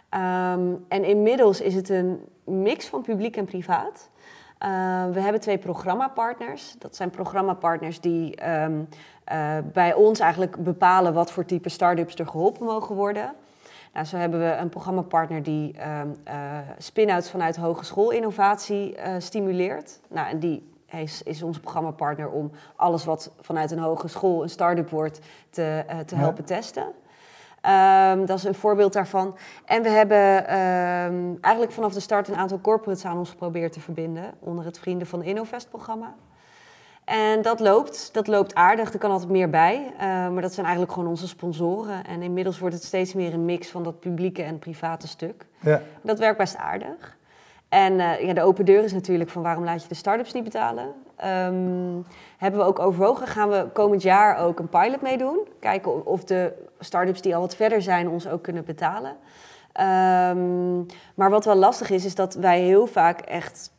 Um, 0.09 0.85
en 0.87 1.03
inmiddels 1.03 1.61
is 1.61 1.75
het 1.75 1.89
een 1.89 2.19
mix 2.43 2.87
van 2.87 3.01
publiek 3.01 3.37
en 3.37 3.45
privaat. 3.45 4.09
Uh, 4.59 4.69
we 5.11 5.19
hebben 5.19 5.41
twee 5.41 5.57
programmapartners. 5.57 6.75
Dat 6.79 6.95
zijn 6.95 7.09
programmapartners 7.09 7.99
die 7.99 8.41
uh, 8.41 8.67
bij 9.73 9.93
ons 9.93 10.19
eigenlijk 10.19 10.63
bepalen 10.63 11.13
wat 11.13 11.31
voor 11.31 11.45
type 11.45 11.69
start-ups 11.69 12.15
er 12.15 12.27
geholpen 12.27 12.65
mogen 12.65 12.95
worden. 12.95 13.33
Nou, 13.93 14.05
zo 14.05 14.17
hebben 14.17 14.39
we 14.39 14.55
een 14.55 14.69
programmapartner 14.69 15.43
die 15.43 15.75
um, 16.01 16.15
uh, 16.27 16.57
spin-outs 16.77 17.29
vanuit 17.29 17.55
hogeschoolinnovatie 17.55 18.97
uh, 18.97 19.15
stimuleert. 19.17 19.99
Nou, 20.09 20.29
en 20.29 20.39
die 20.39 20.71
is, 20.89 21.23
is 21.23 21.43
onze 21.43 21.59
programmapartner 21.59 22.29
om 22.29 22.51
alles 22.75 23.05
wat 23.05 23.31
vanuit 23.39 23.71
een 23.71 23.79
hogeschool 23.79 24.43
een 24.43 24.49
start-up 24.49 24.89
wordt 24.89 25.19
te, 25.49 25.83
uh, 25.89 25.99
te 25.99 26.15
helpen 26.15 26.43
ja. 26.47 26.55
testen. 26.55 26.93
Ehm, 27.61 28.25
dat 28.25 28.37
is 28.37 28.43
een 28.43 28.55
voorbeeld 28.55 28.93
daarvan. 28.93 29.35
En 29.65 29.83
we 29.83 29.89
hebben 29.89 30.47
ehm, 30.47 31.35
eigenlijk 31.41 31.71
vanaf 31.71 31.93
de 31.93 31.99
start 31.99 32.27
een 32.27 32.35
aantal 32.35 32.61
corporates 32.61 33.05
aan 33.05 33.17
ons 33.17 33.29
geprobeerd 33.29 33.73
te 33.73 33.79
verbinden 33.79 34.33
onder 34.39 34.65
het 34.65 34.79
Vrienden 34.79 35.07
van 35.07 35.23
Innovest-programma. 35.23 36.15
En 37.05 37.41
dat 37.41 37.59
loopt, 37.59 38.09
dat 38.13 38.27
loopt 38.27 38.55
aardig, 38.55 38.93
er 38.93 38.99
kan 38.99 39.11
altijd 39.11 39.29
meer 39.29 39.49
bij. 39.49 39.93
Uh, 39.93 39.99
maar 40.07 40.41
dat 40.41 40.53
zijn 40.53 40.65
eigenlijk 40.65 40.95
gewoon 40.95 41.09
onze 41.09 41.27
sponsoren. 41.27 42.05
En 42.05 42.21
inmiddels 42.21 42.59
wordt 42.59 42.75
het 42.75 42.83
steeds 42.83 43.13
meer 43.13 43.33
een 43.33 43.45
mix 43.45 43.69
van 43.69 43.83
dat 43.83 43.99
publieke 43.99 44.43
en 44.43 44.59
private 44.59 45.07
stuk. 45.07 45.45
Ja. 45.59 45.81
Dat 46.01 46.19
werkt 46.19 46.37
best 46.37 46.57
aardig. 46.57 47.17
En 47.69 47.93
uh, 47.93 48.21
ja, 48.21 48.33
de 48.33 48.41
open 48.41 48.65
deur 48.65 48.83
is 48.83 48.93
natuurlijk 48.93 49.29
van 49.29 49.41
waarom 49.41 49.63
laat 49.63 49.81
je 49.81 49.87
de 49.87 49.95
start-ups 49.95 50.33
niet 50.33 50.43
betalen? 50.43 50.85
Um, 51.25 52.05
hebben 52.37 52.59
we 52.59 52.65
ook 52.65 52.79
overwogen, 52.79 53.27
gaan 53.27 53.49
we 53.49 53.67
komend 53.73 54.01
jaar 54.01 54.37
ook 54.37 54.59
een 54.59 54.69
pilot 54.69 55.01
meedoen. 55.01 55.47
Kijken 55.59 56.05
of 56.05 56.23
de 56.23 56.53
start-ups 56.79 57.21
die 57.21 57.35
al 57.35 57.41
wat 57.41 57.55
verder 57.55 57.81
zijn 57.81 58.09
ons 58.09 58.27
ook 58.27 58.43
kunnen 58.43 58.65
betalen. 58.65 59.11
Um, 59.11 60.85
maar 61.15 61.29
wat 61.29 61.45
wel 61.45 61.55
lastig 61.55 61.89
is, 61.89 62.05
is 62.05 62.15
dat 62.15 62.33
wij 62.33 62.61
heel 62.61 62.87
vaak 62.87 63.19
echt 63.21 63.71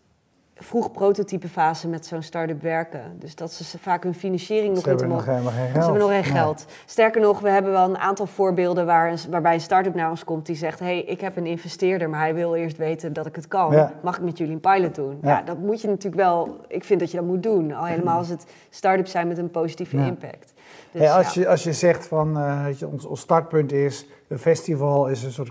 vroeg 0.56 0.92
prototypefase 0.92 1.88
met 1.88 2.06
zo'n 2.06 2.22
start-up 2.22 2.62
werken. 2.62 3.00
Dus 3.18 3.34
dat 3.34 3.52
ze 3.52 3.78
vaak 3.78 4.02
hun 4.02 4.14
financiering 4.14 4.74
nog 4.74 4.76
niet... 4.76 4.84
Hebben 4.84 5.08
nog 5.08 5.24
helemaal 5.24 5.52
geen 5.52 5.68
geld. 5.68 5.72
Ze 5.72 5.90
hebben 5.90 6.00
nog 6.00 6.10
geen 6.10 6.24
geld. 6.24 6.66
Sterker 6.86 7.20
nog, 7.20 7.40
we 7.40 7.48
hebben 7.48 7.72
wel 7.72 7.88
een 7.88 7.98
aantal 7.98 8.26
voorbeelden 8.26 8.86
waar, 8.86 9.14
waarbij 9.30 9.54
een 9.54 9.60
start-up 9.60 9.94
naar 9.94 10.10
ons 10.10 10.24
komt 10.24 10.46
die 10.46 10.56
zegt... 10.56 10.78
hey, 10.78 11.02
ik 11.02 11.20
heb 11.20 11.36
een 11.36 11.46
investeerder, 11.46 12.10
maar 12.10 12.20
hij 12.20 12.34
wil 12.34 12.54
eerst 12.54 12.76
weten 12.76 13.12
dat 13.12 13.26
ik 13.26 13.36
het 13.36 13.48
kan. 13.48 13.90
Mag 14.02 14.16
ik 14.16 14.22
met 14.22 14.38
jullie 14.38 14.54
een 14.54 14.60
pilot 14.60 14.94
doen? 14.94 15.18
Ja. 15.22 15.42
dat 15.42 15.58
moet 15.58 15.80
je 15.80 15.88
natuurlijk 15.88 16.22
wel... 16.22 16.60
Ik 16.68 16.84
vind 16.84 17.00
dat 17.00 17.10
je 17.10 17.16
dat 17.16 17.26
moet 17.26 17.42
doen. 17.42 17.72
Al 17.72 17.84
helemaal 17.84 18.18
als 18.18 18.28
het 18.28 18.46
start-ups 18.70 19.10
zijn 19.10 19.28
met 19.28 19.38
een 19.38 19.50
positieve 19.50 19.96
impact. 19.96 20.52
Dus, 20.90 21.00
hey, 21.00 21.12
als, 21.12 21.34
je, 21.34 21.48
als 21.48 21.64
je 21.64 21.72
zegt 21.72 22.06
van, 22.06 22.38
uh, 22.38 22.66
je, 22.78 22.88
ons, 22.88 23.04
ons 23.04 23.20
startpunt 23.20 23.72
is... 23.72 24.06
een 24.28 24.38
festival 24.38 25.08
is 25.08 25.22
een 25.22 25.32
soort 25.32 25.50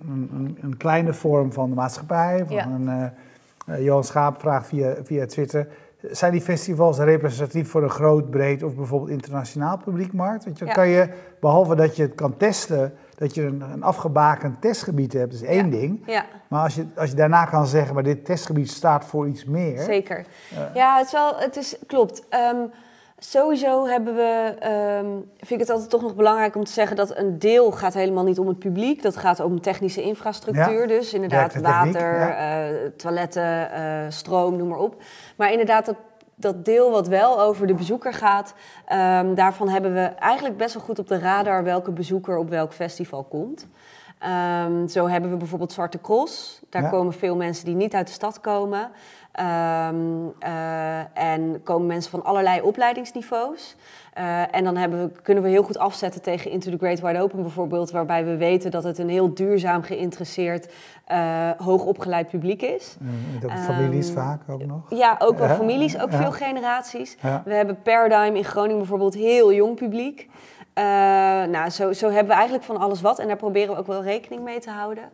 een, 0.00 0.30
een, 0.32 0.58
een 0.60 0.76
kleine 0.76 1.12
vorm 1.12 1.52
van 1.52 1.68
de 1.68 1.74
maatschappij... 1.74 2.44
Van 2.46 2.72
een, 2.72 2.88
uh, 2.88 3.06
Johan 3.78 4.04
Schaap 4.04 4.40
vraagt 4.40 4.66
via, 4.66 4.94
via 5.02 5.26
Twitter. 5.26 5.68
Zijn 6.10 6.32
die 6.32 6.40
festivals 6.40 6.98
representatief 6.98 7.70
voor 7.70 7.82
een 7.82 7.90
groot, 7.90 8.30
breed 8.30 8.62
of 8.62 8.74
bijvoorbeeld 8.74 9.10
internationaal 9.10 9.76
publiekmarkt? 9.76 10.44
Want 10.44 10.58
je, 10.58 10.64
kan 10.64 10.88
je, 10.88 11.08
behalve 11.40 11.74
dat 11.74 11.96
je 11.96 12.02
het 12.02 12.14
kan 12.14 12.36
testen, 12.36 12.94
dat 13.14 13.34
je 13.34 13.42
een, 13.42 13.60
een 13.72 13.82
afgebakend 13.82 14.60
testgebied 14.60 15.12
hebt, 15.12 15.32
dat 15.32 15.40
is 15.40 15.48
één 15.48 15.70
ding. 15.70 16.02
Ja. 16.06 16.24
Maar 16.48 16.62
als 16.62 16.74
je, 16.74 16.86
als 16.96 17.10
je 17.10 17.16
daarna 17.16 17.44
kan 17.44 17.66
zeggen, 17.66 17.94
maar 17.94 18.02
dit 18.02 18.24
testgebied 18.24 18.70
staat 18.70 19.04
voor 19.04 19.28
iets 19.28 19.44
meer. 19.44 19.82
Zeker. 19.82 20.24
Uh, 20.52 20.74
ja, 20.74 20.96
het 20.96 21.06
is 21.06 21.12
wel, 21.12 21.36
het 21.36 21.56
is, 21.56 21.76
klopt. 21.86 22.22
Um, 22.54 22.70
Sowieso 23.18 23.86
hebben 23.86 24.14
we, 24.14 24.54
um, 25.02 25.30
vind 25.36 25.50
ik 25.50 25.58
het 25.58 25.70
altijd 25.70 25.90
toch 25.90 26.02
nog 26.02 26.14
belangrijk 26.14 26.56
om 26.56 26.64
te 26.64 26.72
zeggen 26.72 26.96
dat 26.96 27.16
een 27.16 27.38
deel 27.38 27.72
gaat 27.72 27.94
helemaal 27.94 28.24
niet 28.24 28.38
om 28.38 28.48
het 28.48 28.58
publiek. 28.58 29.02
Dat 29.02 29.16
gaat 29.16 29.40
om 29.40 29.60
technische 29.60 30.02
infrastructuur. 30.02 30.88
Dus 30.88 31.14
inderdaad 31.14 31.60
water, 31.60 32.18
ja. 32.18 32.70
uh, 32.70 32.76
toiletten, 32.96 33.70
uh, 33.72 34.04
stroom, 34.08 34.56
noem 34.56 34.68
maar 34.68 34.78
op. 34.78 35.02
Maar 35.36 35.50
inderdaad, 35.50 35.86
dat, 35.86 35.96
dat 36.34 36.64
deel 36.64 36.90
wat 36.90 37.08
wel 37.08 37.40
over 37.40 37.66
de 37.66 37.74
bezoeker 37.74 38.12
gaat, 38.12 38.54
um, 38.92 39.34
daarvan 39.34 39.68
hebben 39.68 39.94
we 39.94 40.00
eigenlijk 40.00 40.56
best 40.56 40.74
wel 40.74 40.82
goed 40.82 40.98
op 40.98 41.08
de 41.08 41.18
radar 41.18 41.64
welke 41.64 41.90
bezoeker 41.90 42.36
op 42.36 42.50
welk 42.50 42.72
festival 42.72 43.24
komt. 43.24 43.66
Um, 44.66 44.88
zo 44.88 45.08
hebben 45.08 45.30
we 45.30 45.36
bijvoorbeeld 45.36 45.72
Zwarte 45.72 46.00
Cross. 46.00 46.60
Daar 46.68 46.82
ja. 46.82 46.88
komen 46.88 47.12
veel 47.12 47.36
mensen 47.36 47.64
die 47.64 47.74
niet 47.74 47.94
uit 47.94 48.06
de 48.06 48.12
stad 48.12 48.40
komen. 48.40 48.90
Um, 49.40 50.32
uh, 50.42 51.18
en 51.18 51.60
komen 51.62 51.86
mensen 51.86 52.10
van 52.10 52.24
allerlei 52.24 52.60
opleidingsniveaus. 52.60 53.76
Uh, 54.18 54.54
en 54.54 54.64
dan 54.64 54.76
hebben 54.76 55.02
we, 55.02 55.22
kunnen 55.22 55.42
we 55.42 55.48
heel 55.48 55.62
goed 55.62 55.78
afzetten 55.78 56.22
tegen 56.22 56.50
Into 56.50 56.70
the 56.70 56.76
Great 56.76 57.00
Wide 57.00 57.20
Open 57.20 57.42
bijvoorbeeld, 57.42 57.90
waarbij 57.90 58.24
we 58.24 58.36
weten 58.36 58.70
dat 58.70 58.84
het 58.84 58.98
een 58.98 59.08
heel 59.08 59.34
duurzaam 59.34 59.82
geïnteresseerd, 59.82 60.72
uh, 61.12 61.50
hoogopgeleid 61.56 62.28
publiek 62.28 62.62
is. 62.62 62.96
En 63.00 63.44
ook 63.44 63.50
um, 63.50 63.56
families 63.56 64.10
vaak 64.10 64.40
ook 64.48 64.66
nog? 64.66 64.90
Ja, 64.90 65.16
ook 65.18 65.38
wel 65.38 65.48
families, 65.48 66.00
ook 66.00 66.10
ja. 66.10 66.16
veel 66.16 66.32
generaties. 66.32 67.16
Ja. 67.22 67.42
We 67.44 67.54
hebben 67.54 67.82
Paradigm 67.82 68.36
in 68.36 68.44
Groningen 68.44 68.78
bijvoorbeeld 68.78 69.14
heel 69.14 69.52
jong 69.52 69.76
publiek. 69.76 70.28
Nou, 71.50 71.70
zo, 71.70 71.92
zo 71.92 72.06
hebben 72.06 72.28
we 72.28 72.34
eigenlijk 72.34 72.64
van 72.64 72.76
alles 72.76 73.00
wat 73.00 73.18
en 73.18 73.26
daar 73.26 73.36
proberen 73.36 73.74
we 73.74 73.80
ook 73.80 73.86
wel 73.86 74.02
rekening 74.02 74.42
mee 74.42 74.60
te 74.60 74.70
houden. 74.70 75.04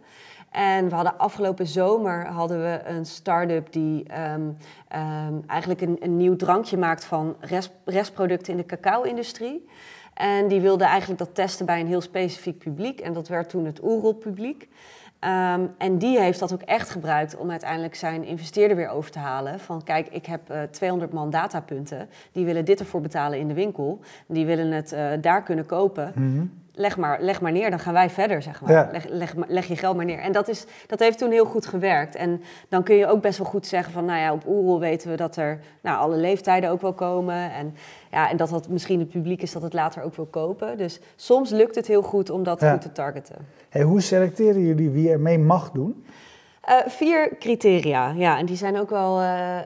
En 0.52 0.88
we 0.88 0.94
hadden 0.94 1.18
afgelopen 1.18 1.66
zomer 1.66 2.26
hadden 2.26 2.60
we 2.62 2.80
een 2.84 3.06
start-up 3.06 3.72
die 3.72 4.04
um, 4.32 4.56
um, 4.94 5.42
eigenlijk 5.46 5.80
een, 5.80 5.96
een, 6.00 6.16
nieuw 6.16 6.36
drankje 6.36 6.76
maakt 6.76 7.04
van 7.04 7.36
rest, 7.40 7.72
restproducten 7.84 8.52
in 8.52 8.58
de 8.58 8.66
cacao-industrie. 8.66 9.68
En 10.14 10.48
die 10.48 10.60
wilde 10.60 10.84
eigenlijk 10.84 11.18
dat 11.18 11.34
testen 11.34 11.66
bij 11.66 11.80
een 11.80 11.86
heel 11.86 12.00
specifiek 12.00 12.58
publiek. 12.58 13.00
En 13.00 13.12
dat 13.12 13.28
werd 13.28 13.48
toen 13.48 13.64
het 13.64 13.82
Oerol-publiek. 13.82 14.68
Um, 15.24 15.74
en 15.78 15.98
die 15.98 16.20
heeft 16.20 16.38
dat 16.38 16.52
ook 16.52 16.62
echt 16.62 16.90
gebruikt 16.90 17.36
om 17.36 17.50
uiteindelijk 17.50 17.94
zijn 17.94 18.24
investeerder 18.24 18.76
weer 18.76 18.88
over 18.88 19.10
te 19.10 19.18
halen. 19.18 19.60
Van 19.60 19.82
kijk, 19.82 20.08
ik 20.08 20.26
heb 20.26 20.50
uh, 20.50 20.62
200 20.62 21.12
man 21.12 21.30
datapunten. 21.30 22.08
Die 22.32 22.44
willen 22.44 22.64
dit 22.64 22.80
ervoor 22.80 23.00
betalen 23.00 23.38
in 23.38 23.48
de 23.48 23.54
winkel. 23.54 24.00
Die 24.26 24.46
willen 24.46 24.70
het 24.70 24.92
uh, 24.92 25.10
daar 25.20 25.42
kunnen 25.42 25.66
kopen. 25.66 26.12
-hmm 26.14 26.61
leg 26.74 26.96
maar, 26.96 27.20
leg 27.20 27.40
maar 27.40 27.52
neer, 27.52 27.70
dan 27.70 27.78
gaan 27.78 27.92
wij 27.92 28.10
verder, 28.10 28.42
zeg 28.42 28.60
maar. 28.60 28.72
Ja. 28.72 28.88
Leg, 28.92 29.08
leg, 29.08 29.34
leg, 29.46 29.66
je 29.66 29.76
geld 29.76 29.96
maar 29.96 30.04
neer. 30.04 30.18
En 30.18 30.32
dat, 30.32 30.48
is, 30.48 30.64
dat 30.86 30.98
heeft 30.98 31.18
toen 31.18 31.30
heel 31.30 31.44
goed 31.44 31.66
gewerkt. 31.66 32.14
En 32.14 32.42
dan 32.68 32.82
kun 32.82 32.96
je 32.96 33.06
ook 33.06 33.20
best 33.20 33.38
wel 33.38 33.46
goed 33.46 33.66
zeggen 33.66 33.92
van, 33.92 34.04
nou 34.04 34.20
ja, 34.20 34.32
op 34.32 34.46
Oerol 34.46 34.80
weten 34.80 35.10
we 35.10 35.16
dat 35.16 35.36
er 35.36 35.60
nou, 35.80 35.98
alle 35.98 36.16
leeftijden 36.16 36.70
ook 36.70 36.80
wel 36.80 36.92
komen. 36.92 37.52
En, 37.52 37.74
ja, 38.10 38.30
en 38.30 38.36
dat 38.36 38.48
dat 38.48 38.68
misschien 38.68 38.98
het 38.98 39.08
publiek 39.08 39.42
is 39.42 39.52
dat 39.52 39.62
het 39.62 39.72
later 39.72 40.02
ook 40.02 40.16
wil 40.16 40.26
kopen. 40.26 40.78
Dus 40.78 41.00
soms 41.16 41.50
lukt 41.50 41.74
het 41.74 41.86
heel 41.86 42.02
goed 42.02 42.30
om 42.30 42.42
dat 42.42 42.60
ja. 42.60 42.72
goed 42.72 42.80
te 42.80 42.92
targeten. 42.92 43.36
Hey, 43.68 43.82
hoe 43.82 44.00
selecteren 44.00 44.60
jullie 44.60 44.90
wie 44.90 45.10
er 45.10 45.20
mee 45.20 45.38
mag 45.38 45.70
doen? 45.70 46.04
Uh, 46.68 46.76
vier 46.86 47.36
criteria, 47.38 48.12
ja. 48.16 48.38
En 48.38 48.46
die 48.46 48.56
zijn 48.56 48.78
ook 48.78 48.90
wel 48.90 49.20
uh, 49.20 49.58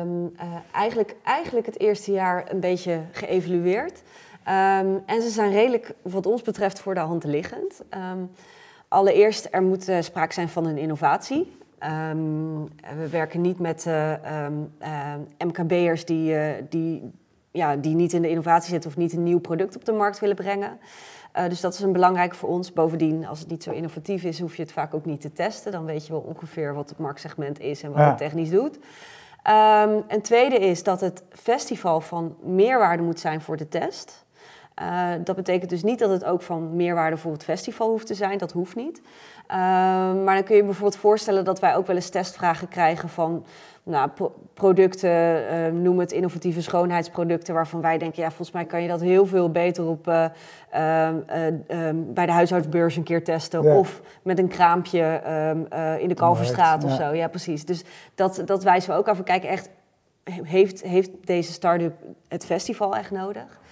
um, 0.00 0.32
uh, 0.36 0.42
eigenlijk, 0.72 1.16
eigenlijk 1.24 1.66
het 1.66 1.80
eerste 1.80 2.12
jaar 2.12 2.44
een 2.50 2.60
beetje 2.60 3.00
geëvalueerd. 3.10 4.02
Um, 4.48 5.02
en 5.06 5.22
ze 5.22 5.28
zijn 5.28 5.52
redelijk, 5.52 5.94
wat 6.02 6.26
ons 6.26 6.42
betreft, 6.42 6.80
voor 6.80 6.94
de 6.94 7.00
hand 7.00 7.24
liggend. 7.24 7.82
Um, 8.12 8.30
allereerst, 8.88 9.48
er 9.50 9.62
moet 9.62 9.88
uh, 9.88 10.00
sprake 10.00 10.32
zijn 10.32 10.48
van 10.48 10.66
een 10.66 10.78
innovatie. 10.78 11.56
Um, 12.10 12.64
we 12.96 13.08
werken 13.10 13.40
niet 13.40 13.58
met 13.58 13.84
uh, 13.88 14.10
uh, 14.10 15.14
MKB'ers 15.38 16.04
die, 16.04 16.36
die, 16.68 17.12
ja, 17.50 17.76
die 17.76 17.94
niet 17.94 18.12
in 18.12 18.22
de 18.22 18.28
innovatie 18.28 18.70
zitten 18.70 18.90
of 18.90 18.96
niet 18.96 19.12
een 19.12 19.22
nieuw 19.22 19.40
product 19.40 19.76
op 19.76 19.84
de 19.84 19.92
markt 19.92 20.18
willen 20.18 20.36
brengen. 20.36 20.78
Dus 21.48 21.60
dat 21.60 21.74
is 21.74 21.80
een 21.80 21.92
belangrijk 21.92 22.34
voor 22.34 22.48
ons. 22.48 22.72
Bovendien, 22.72 23.26
als 23.26 23.40
het 23.40 23.48
niet 23.48 23.62
zo 23.62 23.70
innovatief 23.70 24.24
is, 24.24 24.40
hoef 24.40 24.56
je 24.56 24.62
het 24.62 24.72
vaak 24.72 24.94
ook 24.94 25.04
niet 25.04 25.20
te 25.20 25.32
testen. 25.32 25.72
Dan 25.72 25.84
weet 25.84 26.06
je 26.06 26.12
wel 26.12 26.20
ongeveer 26.20 26.74
wat 26.74 26.88
het 26.88 26.98
marktsegment 26.98 27.60
is 27.60 27.82
en 27.82 27.90
wat 27.90 27.98
ja. 27.98 28.08
het 28.08 28.18
technisch 28.18 28.50
doet. 28.50 28.76
Um, 28.76 30.04
een 30.08 30.22
tweede 30.22 30.58
is 30.58 30.82
dat 30.82 31.00
het 31.00 31.22
festival 31.30 32.00
van 32.00 32.36
meerwaarde 32.42 33.02
moet 33.02 33.20
zijn 33.20 33.40
voor 33.40 33.56
de 33.56 33.68
test. 33.68 34.23
Uh, 34.82 35.10
dat 35.24 35.36
betekent 35.36 35.70
dus 35.70 35.82
niet 35.82 35.98
dat 35.98 36.10
het 36.10 36.24
ook 36.24 36.42
van 36.42 36.76
meerwaarde 36.76 37.16
voor 37.16 37.32
het 37.32 37.44
festival 37.44 37.88
hoeft 37.88 38.06
te 38.06 38.14
zijn. 38.14 38.38
Dat 38.38 38.52
hoeft 38.52 38.76
niet. 38.76 38.98
Uh, 38.98 39.56
maar 40.24 40.34
dan 40.34 40.44
kun 40.44 40.56
je 40.56 40.64
bijvoorbeeld 40.64 40.96
voorstellen 40.96 41.44
dat 41.44 41.60
wij 41.60 41.76
ook 41.76 41.86
wel 41.86 41.96
eens 41.96 42.08
testvragen 42.08 42.68
krijgen 42.68 43.08
van 43.08 43.44
nou, 43.82 44.08
pro 44.10 44.34
producten, 44.54 45.10
uh, 45.10 45.80
noem 45.80 45.98
het 45.98 46.12
innovatieve 46.12 46.62
schoonheidsproducten, 46.62 47.54
waarvan 47.54 47.80
wij 47.80 47.98
denken, 47.98 48.22
ja, 48.22 48.28
volgens 48.28 48.50
mij 48.50 48.64
kan 48.64 48.82
je 48.82 48.88
dat 48.88 49.00
heel 49.00 49.26
veel 49.26 49.50
beter 49.50 49.86
op, 49.86 50.08
uh, 50.08 50.24
bij 51.94 52.26
de 52.26 52.32
huishoudbeurs 52.32 52.96
een 52.96 53.02
keer 53.02 53.24
testen. 53.24 53.62
Ja. 53.62 53.76
Of 53.78 54.00
met 54.22 54.38
een 54.38 54.48
kraampje 54.48 55.20
in 56.00 56.08
de 56.08 56.14
Kalverstraat 56.14 56.82
ja. 56.82 56.88
of 56.88 56.94
zo. 56.94 57.12
Ja, 57.12 57.28
precies. 57.28 57.64
Dus 57.64 57.84
dat, 58.14 58.42
dat 58.44 58.62
wijzen 58.62 58.90
we 58.90 58.96
ook 58.96 59.08
af. 59.08 59.16
We 59.16 59.22
kijken 59.22 59.48
echt, 59.48 59.70
heeft, 60.24 60.82
heeft 60.82 61.10
deze 61.24 61.52
start-up 61.52 61.94
het 62.28 62.44
festival 62.44 62.96
echt 62.96 63.10
nodig? 63.10 63.62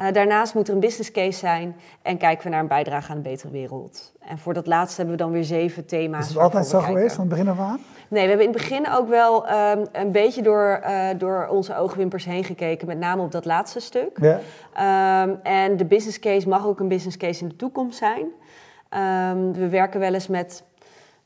Uh, 0.00 0.12
daarnaast 0.12 0.54
moet 0.54 0.68
er 0.68 0.74
een 0.74 0.80
business 0.80 1.10
case 1.10 1.38
zijn 1.38 1.76
en 2.02 2.16
kijken 2.16 2.44
we 2.44 2.50
naar 2.50 2.60
een 2.60 2.66
bijdrage 2.66 3.10
aan 3.10 3.16
een 3.16 3.22
betere 3.22 3.50
wereld. 3.50 4.12
En 4.20 4.38
voor 4.38 4.54
dat 4.54 4.66
laatste 4.66 4.96
hebben 4.96 5.16
we 5.16 5.22
dan 5.22 5.32
weer 5.32 5.44
zeven 5.44 5.86
thema's. 5.86 6.22
Is 6.22 6.28
het 6.28 6.38
altijd 6.38 6.66
zo 6.66 6.80
geweest 6.80 7.14
van 7.14 7.24
het 7.24 7.34
begin 7.34 7.48
af 7.48 7.58
aan? 7.58 7.80
Nee, 8.08 8.22
we 8.22 8.28
hebben 8.28 8.46
in 8.46 8.52
het 8.52 8.62
begin 8.62 8.90
ook 8.90 9.08
wel 9.08 9.50
um, 9.50 9.86
een 9.92 10.12
beetje 10.12 10.42
door, 10.42 10.82
uh, 10.84 11.08
door 11.18 11.46
onze 11.50 11.76
oogwimpers 11.76 12.24
heen 12.24 12.44
gekeken, 12.44 12.86
met 12.86 12.98
name 12.98 13.22
op 13.22 13.32
dat 13.32 13.44
laatste 13.44 13.80
stuk. 13.80 14.18
Ja. 14.20 15.22
Um, 15.22 15.38
en 15.42 15.76
de 15.76 15.84
business 15.84 16.18
case 16.18 16.48
mag 16.48 16.66
ook 16.66 16.80
een 16.80 16.88
business 16.88 17.16
case 17.16 17.42
in 17.42 17.48
de 17.48 17.56
toekomst 17.56 17.98
zijn. 17.98 18.26
Um, 19.34 19.52
we 19.52 19.68
werken 19.68 20.00
wel 20.00 20.14
eens 20.14 20.28
met 20.28 20.64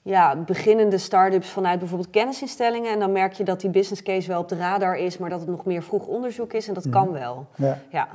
ja, 0.03 0.37
beginnende 0.37 0.99
start-ups 0.99 1.49
vanuit 1.49 1.79
bijvoorbeeld 1.79 2.11
kennisinstellingen. 2.11 2.93
En 2.93 2.99
dan 2.99 3.13
merk 3.13 3.33
je 3.33 3.45
dat 3.45 3.61
die 3.61 3.71
business 3.71 4.03
case 4.03 4.29
wel 4.29 4.41
op 4.41 4.49
de 4.49 4.57
radar 4.57 4.97
is, 4.97 5.19
maar 5.19 5.31
dat 5.31 5.41
het 5.41 5.49
nog 5.49 5.65
meer 5.65 5.83
vroeg 5.83 6.07
onderzoek 6.07 6.53
is. 6.53 6.69
En 6.69 6.75
dat 6.75 6.85
mm. 6.85 6.91
kan 6.91 7.13
wel. 7.13 7.47
Ja. 7.55 7.79
ja. 7.89 8.09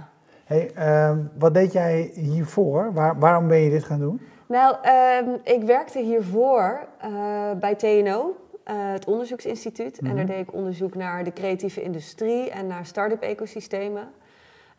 Hey, 0.51 0.72
uh, 0.77 1.17
wat 1.38 1.53
deed 1.53 1.74
jij 1.74 2.12
hiervoor? 2.13 2.93
Waar, 2.93 3.20
waarom 3.20 3.48
ben 3.48 3.58
je 3.58 3.70
dit 3.70 3.84
gaan 3.84 4.00
doen? 4.00 4.22
Nou, 4.48 4.75
uh, 4.86 5.34
ik 5.43 5.63
werkte 5.63 6.00
hiervoor 6.00 6.88
uh, 7.05 7.51
bij 7.60 7.75
TNO, 7.75 8.36
eh, 8.63 8.75
het 8.77 9.05
onderzoeksinstituut. 9.05 10.01
Mm 10.01 10.08
-hmm. 10.08 10.10
En 10.10 10.15
daar 10.15 10.25
mhm. 10.25 10.34
deed 10.34 10.48
ik 10.48 10.53
onderzoek 10.53 10.96
naar 10.96 11.24
de 11.24 11.34
creatieve 11.34 11.81
industrie 11.81 12.50
en 12.50 12.67
naar 12.67 12.86
start-up 12.86 13.22
ecosystemen. 13.22 14.10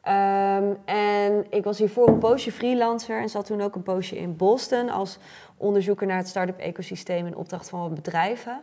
Ehm, 0.01 0.65
en 0.85 1.47
ik 1.51 1.65
was 1.65 1.79
hiervoor 1.79 2.09
een 2.09 2.19
poosje 2.19 2.53
freelancer 2.53 3.21
en 3.21 3.29
zat 3.29 3.47
toen 3.47 3.61
ook 3.61 3.75
een 3.75 3.83
poosje 3.83 4.19
in 4.19 4.37
Boston 4.37 4.89
als 4.89 5.19
onderzoeker 5.57 6.07
naar 6.07 6.17
het 6.17 6.29
start-up 6.29 6.59
ecosysteem 6.59 7.27
in 7.27 7.37
opdracht 7.37 7.69
van 7.69 7.81
wat 7.81 7.95
bedrijven. 7.95 8.61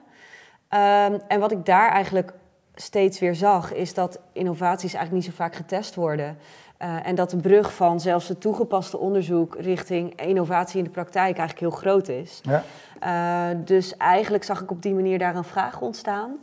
Ehm, 0.68 1.18
en 1.28 1.40
wat 1.40 1.52
ik 1.52 1.66
daar 1.66 1.92
eigenlijk 1.92 2.34
steeds 2.76 3.20
weer 3.20 3.36
zag, 3.36 3.74
is 3.74 3.94
dat 3.94 4.20
innovaties 4.34 4.94
eigenlijk 4.94 5.12
niet 5.12 5.36
zo 5.36 5.44
vaak 5.44 5.56
getest 5.56 5.96
worden. 5.96 6.38
Uh, 6.82 7.08
en 7.08 7.16
dat 7.16 7.30
de 7.30 7.38
brug 7.38 7.74
van 7.74 8.00
zelfs 8.00 8.28
het 8.28 8.42
toegepaste 8.42 8.98
onderzoek 8.98 9.56
richting 9.56 10.22
innovatie 10.22 10.78
in 10.78 10.84
de 10.84 10.90
praktijk 10.90 11.38
eigenlijk 11.38 11.60
heel 11.60 11.80
groot 11.80 12.08
is. 12.08 12.42
Ja. 12.44 12.64
Uh, 13.04 13.58
dus 13.66 13.98
eigenlijk 13.98 14.44
zag 14.44 14.62
ik 14.62 14.72
op 14.72 14.82
die 14.82 14.94
manier 14.94 15.20
daar 15.20 15.36
een 15.36 15.44
vraag 15.44 15.82
ontstaan. 15.82 16.38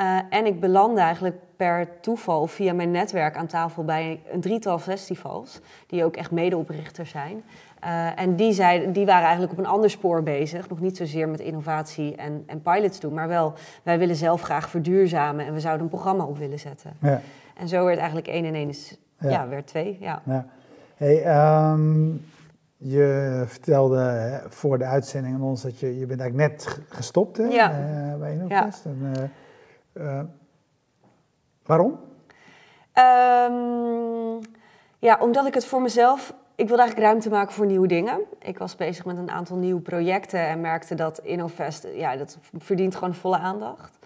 Uh, 0.00 0.18
en 0.30 0.46
ik 0.46 0.60
belandde 0.60 1.00
eigenlijk 1.00 1.36
per 1.56 2.00
toeval 2.00 2.46
via 2.46 2.72
mijn 2.72 2.90
netwerk 2.90 3.36
aan 3.36 3.46
tafel 3.46 3.84
bij 3.84 4.20
een 4.32 4.40
drietal 4.40 4.78
festivals, 4.78 5.60
die 5.86 6.04
ook 6.04 6.16
echt 6.16 6.30
medeoprichter 6.30 7.06
zijn. 7.06 7.44
Uh, 7.84 8.20
en 8.20 8.36
die, 8.36 8.52
zei, 8.52 8.92
die 8.92 9.06
waren 9.06 9.22
eigenlijk 9.22 9.52
op 9.52 9.58
een 9.58 9.66
ander 9.66 9.90
spoor 9.90 10.22
bezig. 10.22 10.68
Nog 10.68 10.80
niet 10.80 10.96
zozeer 10.96 11.28
met 11.28 11.40
innovatie 11.40 12.16
en, 12.16 12.42
en 12.46 12.62
pilots 12.62 13.00
doen, 13.00 13.14
maar 13.14 13.28
wel, 13.28 13.52
wij 13.82 13.98
willen 13.98 14.16
zelf 14.16 14.40
graag 14.40 14.68
verduurzamen 14.68 15.46
en 15.46 15.54
we 15.54 15.60
zouden 15.60 15.82
een 15.82 15.88
programma 15.88 16.24
op 16.24 16.38
willen 16.38 16.58
zetten. 16.58 16.96
Ja. 17.00 17.20
En 17.54 17.68
zo 17.68 17.84
werd 17.84 17.98
eigenlijk 17.98 18.28
één 18.28 18.44
en 18.44 18.54
één 18.54 18.68
is, 18.68 18.96
ja. 19.22 19.30
ja 19.30 19.48
werd 19.48 19.66
twee. 19.66 19.96
Ja. 20.00 20.22
ja. 20.24 20.46
Hey, 20.96 21.46
um, 21.72 22.24
je 22.76 23.42
vertelde 23.46 23.98
hè, 23.98 24.50
voor 24.50 24.78
de 24.78 24.84
uitzending 24.84 25.34
aan 25.34 25.42
ons 25.42 25.62
dat 25.62 25.78
je, 25.78 25.98
je 25.98 26.06
bent 26.06 26.20
eigenlijk 26.20 26.50
net 26.50 26.80
gestopt 26.88 27.36
hè, 27.36 27.44
ja. 27.44 27.70
uh, 27.70 28.18
bij 28.18 28.32
Innovest. 28.32 28.84
En, 28.84 29.30
uh, 29.92 30.20
waarom? 31.62 31.90
Um, 32.94 34.40
ja, 34.98 35.18
omdat 35.20 35.46
ik 35.46 35.54
het 35.54 35.64
voor 35.64 35.82
mezelf 35.82 36.34
ik 36.54 36.68
wilde 36.68 36.82
eigenlijk 36.82 37.10
ruimte 37.10 37.30
maken 37.30 37.54
voor 37.54 37.66
nieuwe 37.66 37.86
dingen. 37.86 38.20
Ik 38.38 38.58
was 38.58 38.76
bezig 38.76 39.04
met 39.04 39.16
een 39.16 39.30
aantal 39.30 39.56
nieuwe 39.56 39.80
projecten 39.80 40.46
en 40.46 40.60
merkte 40.60 40.94
dat 40.94 41.18
InnoVest, 41.18 41.86
ja, 41.94 42.16
dat 42.16 42.38
verdient 42.58 42.94
gewoon 42.94 43.14
volle 43.14 43.38
aandacht. 43.38 43.98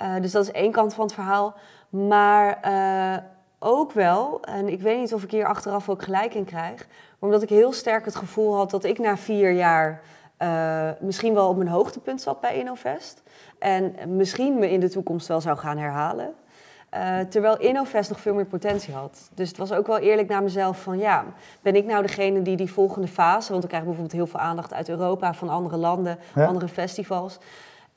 Uh, 0.00 0.20
dus 0.20 0.32
dat 0.32 0.42
is 0.42 0.50
één 0.50 0.72
kant 0.72 0.94
van 0.94 1.04
het 1.04 1.14
verhaal. 1.14 1.54
Maar 1.88 2.58
uh, 2.64 3.24
ook 3.62 3.92
wel, 3.92 4.40
en 4.42 4.68
ik 4.68 4.80
weet 4.80 4.98
niet 4.98 5.14
of 5.14 5.22
ik 5.22 5.30
hier 5.30 5.46
achteraf 5.46 5.88
ook 5.88 6.02
gelijk 6.02 6.34
in 6.34 6.44
krijg, 6.44 6.86
maar 6.86 7.30
omdat 7.30 7.42
ik 7.42 7.48
heel 7.48 7.72
sterk 7.72 8.04
het 8.04 8.16
gevoel 8.16 8.56
had 8.56 8.70
dat 8.70 8.84
ik 8.84 8.98
na 8.98 9.16
vier 9.16 9.52
jaar 9.52 10.00
uh, 10.38 10.90
misschien 11.00 11.34
wel 11.34 11.48
op 11.48 11.56
mijn 11.56 11.68
hoogtepunt 11.68 12.20
zat 12.20 12.40
bij 12.40 12.58
InnoVest. 12.58 13.22
En 13.58 13.94
misschien 14.06 14.58
me 14.58 14.70
in 14.70 14.80
de 14.80 14.88
toekomst 14.88 15.28
wel 15.28 15.40
zou 15.40 15.56
gaan 15.58 15.78
herhalen. 15.78 16.34
Uh, 16.94 17.20
terwijl 17.20 17.58
InnoVest 17.58 18.10
nog 18.10 18.20
veel 18.20 18.34
meer 18.34 18.46
potentie 18.46 18.94
had. 18.94 19.30
Dus 19.34 19.48
het 19.48 19.58
was 19.58 19.72
ook 19.72 19.86
wel 19.86 19.98
eerlijk 19.98 20.28
naar 20.28 20.42
mezelf 20.42 20.82
van 20.82 20.98
ja, 20.98 21.24
ben 21.60 21.74
ik 21.74 21.84
nou 21.84 22.02
degene 22.02 22.42
die 22.42 22.56
die 22.56 22.72
volgende 22.72 23.08
fase, 23.08 23.50
want 23.50 23.62
we 23.62 23.68
krijgen 23.68 23.88
bijvoorbeeld 23.88 24.20
heel 24.20 24.30
veel 24.30 24.40
aandacht 24.40 24.72
uit 24.72 24.88
Europa, 24.88 25.34
van 25.34 25.48
andere 25.48 25.76
landen, 25.76 26.18
andere 26.34 26.68
festivals. 26.68 27.38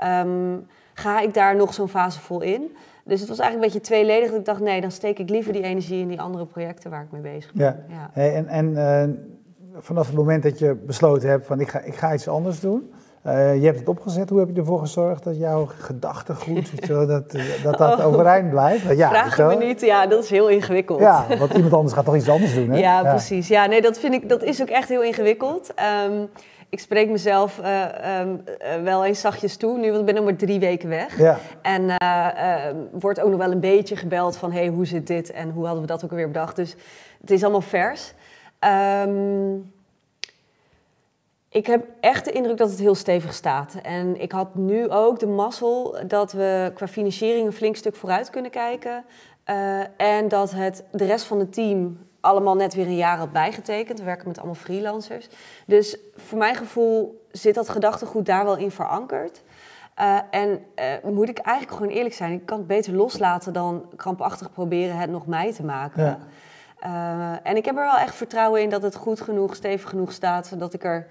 Um, 0.03 0.67
ga 0.93 1.19
ik 1.19 1.34
daar 1.34 1.55
nog 1.55 1.74
zo'n 1.74 1.89
fase 1.89 2.19
vol 2.19 2.41
in? 2.41 2.77
Dus 3.05 3.19
het 3.19 3.29
was 3.29 3.39
eigenlijk 3.39 3.53
een 3.53 3.74
beetje 3.74 3.95
tweeledig. 3.95 4.29
Dat 4.29 4.39
ik 4.39 4.45
dacht, 4.45 4.59
nee, 4.59 4.81
dan 4.81 4.91
steek 4.91 5.19
ik 5.19 5.29
liever 5.29 5.53
die 5.53 5.63
energie 5.63 6.01
in 6.01 6.07
die 6.07 6.21
andere 6.21 6.45
projecten 6.45 6.89
waar 6.89 7.03
ik 7.03 7.12
mee 7.12 7.21
bezig 7.21 7.53
ben. 7.53 7.65
Ja. 7.65 7.95
ja. 7.95 8.09
Hey, 8.13 8.35
en 8.35 8.47
en 8.47 8.69
uh, 8.71 9.03
vanaf 9.81 10.07
het 10.07 10.15
moment 10.15 10.43
dat 10.43 10.59
je 10.59 10.75
besloten 10.75 11.29
hebt 11.29 11.45
van 11.45 11.59
ik 11.59 11.67
ga, 11.67 11.79
ik 11.79 11.95
ga 11.95 12.13
iets 12.13 12.27
anders 12.27 12.59
doen, 12.59 12.91
uh, 13.25 13.55
je 13.55 13.65
hebt 13.65 13.79
het 13.79 13.88
opgezet. 13.88 14.29
Hoe 14.29 14.39
heb 14.39 14.50
je 14.50 14.59
ervoor 14.59 14.79
gezorgd 14.79 15.24
dat 15.24 15.38
jouw 15.38 15.67
gedachtegoed 15.77 16.71
dat, 16.88 17.07
dat 17.07 17.31
dat, 17.63 17.77
dat 17.77 18.00
oh. 18.00 18.05
overeind 18.05 18.50
blijft? 18.50 18.95
Ja, 18.95 19.09
Vraag 19.09 19.38
me 19.38 19.65
niet. 19.65 19.81
Ja, 19.81 20.07
dat 20.07 20.24
is 20.24 20.29
heel 20.29 20.50
ingewikkeld. 20.50 21.00
Ja, 21.00 21.25
want 21.39 21.53
iemand 21.53 21.74
anders 21.74 21.93
gaat 21.93 22.05
toch 22.05 22.15
iets 22.15 22.29
anders 22.29 22.53
doen, 22.53 22.69
hè? 22.69 22.77
Ja, 22.88 23.01
precies. 23.01 23.47
Ja, 23.47 23.65
nee, 23.65 23.81
dat 23.81 24.00
vind 24.00 24.13
ik, 24.13 24.29
dat 24.29 24.43
is 24.43 24.62
ook 24.62 24.67
echt 24.67 24.89
heel 24.89 25.03
ingewikkeld. 25.03 25.74
Um, 26.09 26.29
ik 26.69 26.79
spreek 26.79 27.10
mezelf 27.10 27.60
uh, 27.60 28.19
um, 28.19 28.43
uh, 28.48 28.84
wel 28.84 29.05
eens 29.05 29.19
zachtjes 29.19 29.57
toe 29.57 29.77
nu, 29.77 29.88
want 29.88 30.00
ik 30.00 30.05
ben 30.05 30.15
nog 30.15 30.24
maar 30.24 30.36
drie 30.36 30.60
weken 30.60 30.89
weg. 30.89 31.17
Ja. 31.17 31.39
En 31.62 31.81
uh, 31.81 32.65
wordt 32.91 33.19
ook 33.19 33.29
nog 33.29 33.39
wel 33.39 33.51
een 33.51 33.60
beetje 33.60 33.95
gebeld 33.95 34.38
van, 34.38 34.51
hey, 34.51 34.67
hoe 34.67 34.86
zit 34.86 35.07
dit 35.07 35.31
en 35.31 35.50
hoe 35.50 35.65
hadden 35.65 35.81
we 35.81 35.88
dat 35.88 36.03
ook 36.03 36.10
alweer 36.10 36.27
bedacht? 36.27 36.55
Dus 36.55 36.75
het 37.22 37.31
is 37.31 37.43
allemaal 37.43 37.62
vers. 37.62 38.13
Um, 39.08 39.73
ik 41.49 41.65
heb 41.65 41.86
echt 41.99 42.25
de 42.25 42.32
indruk 42.32 42.58
dat 42.58 42.69
het 42.69 42.80
heel 42.80 42.95
stevig 42.95 43.34
staat. 43.34 43.75
En 43.84 44.21
ik 44.21 44.32
had 44.32 44.56
nu 44.56 44.89
ook 44.89 45.19
de 45.19 45.28
mazzel 45.28 45.97
dat 46.08 46.32
we 46.32 46.71
qua 46.73 46.88
financiering 46.88 47.45
een 47.45 47.54
flink 47.54 47.75
stuk 47.75 47.95
vooruit 47.95 48.30
kunnen 48.30 48.51
kijken. 48.51 49.06
En 49.97 50.28
dat 50.28 50.51
het, 50.51 50.84
de 50.91 51.06
rest 51.06 51.25
van 51.25 51.39
het 51.39 51.54
team 51.54 51.97
allemaal 52.25 52.55
net 52.55 52.73
weer 52.73 52.85
een 52.85 52.95
jaar 52.95 53.17
had 53.17 53.31
bijgetekend. 53.31 53.99
We 53.99 54.05
werken 54.05 54.27
met 54.27 54.38
allemaal 54.38 54.55
freelancers. 54.55 55.27
Dus 55.65 55.97
voor 56.15 56.38
mijn 56.38 56.55
gevoel 56.55 57.25
zit 57.31 57.55
dat 57.55 57.69
gedachtegoed 57.69 58.25
daar 58.25 58.45
wel 58.45 58.57
in 58.57 58.71
verankerd. 58.71 59.41
Uh, 59.99 60.19
en 60.31 60.49
uh, 60.49 61.11
moet 61.11 61.29
ik 61.29 61.38
eigenlijk 61.38 61.77
gewoon 61.77 61.95
eerlijk 61.95 62.15
zijn, 62.15 62.31
ik 62.31 62.45
kan 62.45 62.57
het 62.57 62.67
beter 62.67 62.93
loslaten 62.93 63.53
dan 63.53 63.85
krampachtig 63.95 64.51
proberen 64.51 64.97
het 64.97 65.09
nog 65.09 65.27
mij 65.27 65.53
te 65.53 65.63
maken. 65.63 66.03
Ja. 66.03 66.19
Uh, 66.85 67.39
en 67.43 67.55
ik 67.55 67.65
heb 67.65 67.75
er 67.75 67.83
wel 67.83 67.97
echt 67.97 68.15
vertrouwen 68.15 68.61
in 68.61 68.69
dat 68.69 68.81
het 68.81 68.95
goed 68.95 69.21
genoeg, 69.21 69.55
stevig 69.55 69.89
genoeg 69.89 70.11
staat, 70.11 70.47
zodat 70.47 70.73
ik 70.73 70.83
er 70.83 71.07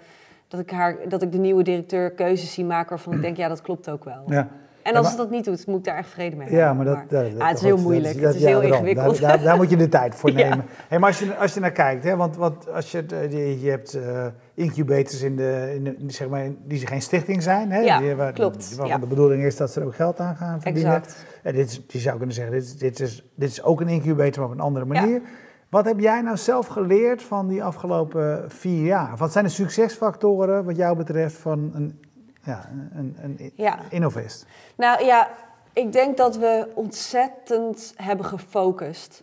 dat 0.49 0.61
ik, 0.61 0.71
haar, 0.71 1.09
dat 1.09 1.23
ik 1.23 1.33
de 1.33 1.39
nieuwe 1.39 1.63
directeur 1.63 2.11
keuzes 2.11 2.53
zie 2.53 2.65
maken 2.65 2.89
waarvan 2.89 3.13
ik 3.13 3.21
denk, 3.21 3.37
ja, 3.37 3.49
dat 3.49 3.61
klopt 3.61 3.91
ook 3.91 4.05
wel. 4.05 4.23
Ja. 4.27 4.49
En 4.85 4.97
als 4.97 5.11
ja, 5.11 5.17
dat 5.17 5.31
niet 5.31 5.45
doet, 5.45 5.67
moet 5.67 5.79
ik 5.79 5.85
daar 5.85 5.97
echt 5.97 6.09
vrede 6.09 6.37
mee 6.37 6.49
hebben. 6.49 6.67
Ja, 6.67 6.73
maar 6.73 6.85
dat, 6.85 6.99
dat, 7.09 7.39
ah, 7.39 7.49
het 7.49 7.57
is 7.57 7.63
heel 7.63 7.77
moeilijk. 7.77 8.15
Dat, 8.15 8.25
het 8.25 8.35
is 8.35 8.45
heel 8.45 8.61
ingewikkeld. 8.61 9.21
Daar, 9.21 9.37
daar, 9.37 9.45
daar, 9.45 9.57
moet 9.57 9.71
je 9.71 9.77
de 9.77 9.89
tijd 9.89 10.15
voor 10.15 10.33
nemen. 10.43 10.65
Hey, 10.89 10.99
maar 10.99 11.09
als 11.09 11.19
je, 11.19 11.37
als 11.37 11.55
je 11.55 11.61
naar 11.61 11.73
kijkt, 11.73 12.05
hè, 12.05 12.17
want, 12.17 12.37
want 12.37 12.71
als 12.71 12.91
je, 12.91 13.05
je, 13.31 13.61
je 13.61 13.71
hebt 13.71 13.95
uh, 13.95 14.27
incubators 14.55 15.23
in 15.23 15.37
de, 15.37 15.73
in 15.75 15.85
de, 15.85 16.13
zeg 16.13 16.29
maar, 16.29 16.49
die 16.65 16.87
geen 16.87 17.03
stichting 17.03 17.43
zijn. 17.43 17.71
Hè, 17.71 17.81
ja, 17.81 17.99
die, 17.99 18.15
waar, 18.15 18.33
klopt. 18.33 18.77
Waarvan 18.77 19.01
de 19.01 19.07
bedoeling 19.07 19.43
is 19.43 19.57
dat 19.57 19.71
ze 19.71 19.81
er 19.81 19.87
ook 19.87 19.95
geld 19.95 20.21
aan 20.21 20.37
gaan 20.37 20.61
verdienen. 20.61 20.95
Exact. 20.95 21.25
En 21.43 21.55
dit 21.55 21.71
is, 21.71 21.83
je 21.89 21.99
zou 21.99 22.17
kunnen 22.17 22.35
zeggen, 22.35 22.53
dit, 22.53 22.81
dit, 22.81 23.01
is, 23.01 23.25
dit 23.35 23.51
is 23.51 23.63
ook 23.63 23.81
een 23.81 23.89
incubator, 23.89 24.43
maar 24.43 24.53
op 24.53 24.59
een 24.59 24.65
andere 24.65 24.85
manier. 24.85 25.21
Wat 25.69 25.85
heb 25.85 26.01
jij 26.01 26.21
nou 26.21 26.37
zelf 26.37 26.67
geleerd 26.67 27.23
van 27.23 27.49
die 27.49 27.65
afgelopen 27.65 28.45
vier 28.51 28.85
jaar? 28.85 29.17
Wat 29.17 29.33
zijn 29.33 29.45
de 29.45 29.51
succesfactoren 29.51 30.65
wat 30.65 30.77
jou 30.77 30.97
betreft 30.97 31.37
van 31.37 31.71
een, 31.75 32.01
ja, 32.45 32.69
een, 32.95 33.17
een 33.23 33.53
ja. 33.57 33.79
Innovest? 33.91 34.47
Nou 34.77 35.05
ja, 35.05 35.29
ik 35.73 35.93
denk 35.93 36.17
dat 36.17 36.37
we 36.37 36.69
ontzettend 36.75 37.95
hebben 37.97 38.27
gefocust. 38.27 39.23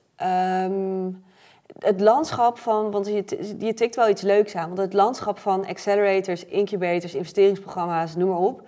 Um, 0.63 1.23
het 1.79 1.99
landschap 1.99 2.57
van, 2.57 2.91
want 2.91 3.07
je, 3.07 3.55
je 3.59 3.73
tikt 3.73 3.95
wel 3.95 4.09
iets 4.09 4.21
leuks 4.21 4.55
aan, 4.55 4.67
want 4.67 4.79
het 4.79 4.93
landschap 4.93 5.37
van 5.39 5.65
accelerators, 5.65 6.45
incubators, 6.45 7.15
investeringsprogramma's, 7.15 8.15
noem 8.15 8.29
maar 8.29 8.37
op, 8.37 8.61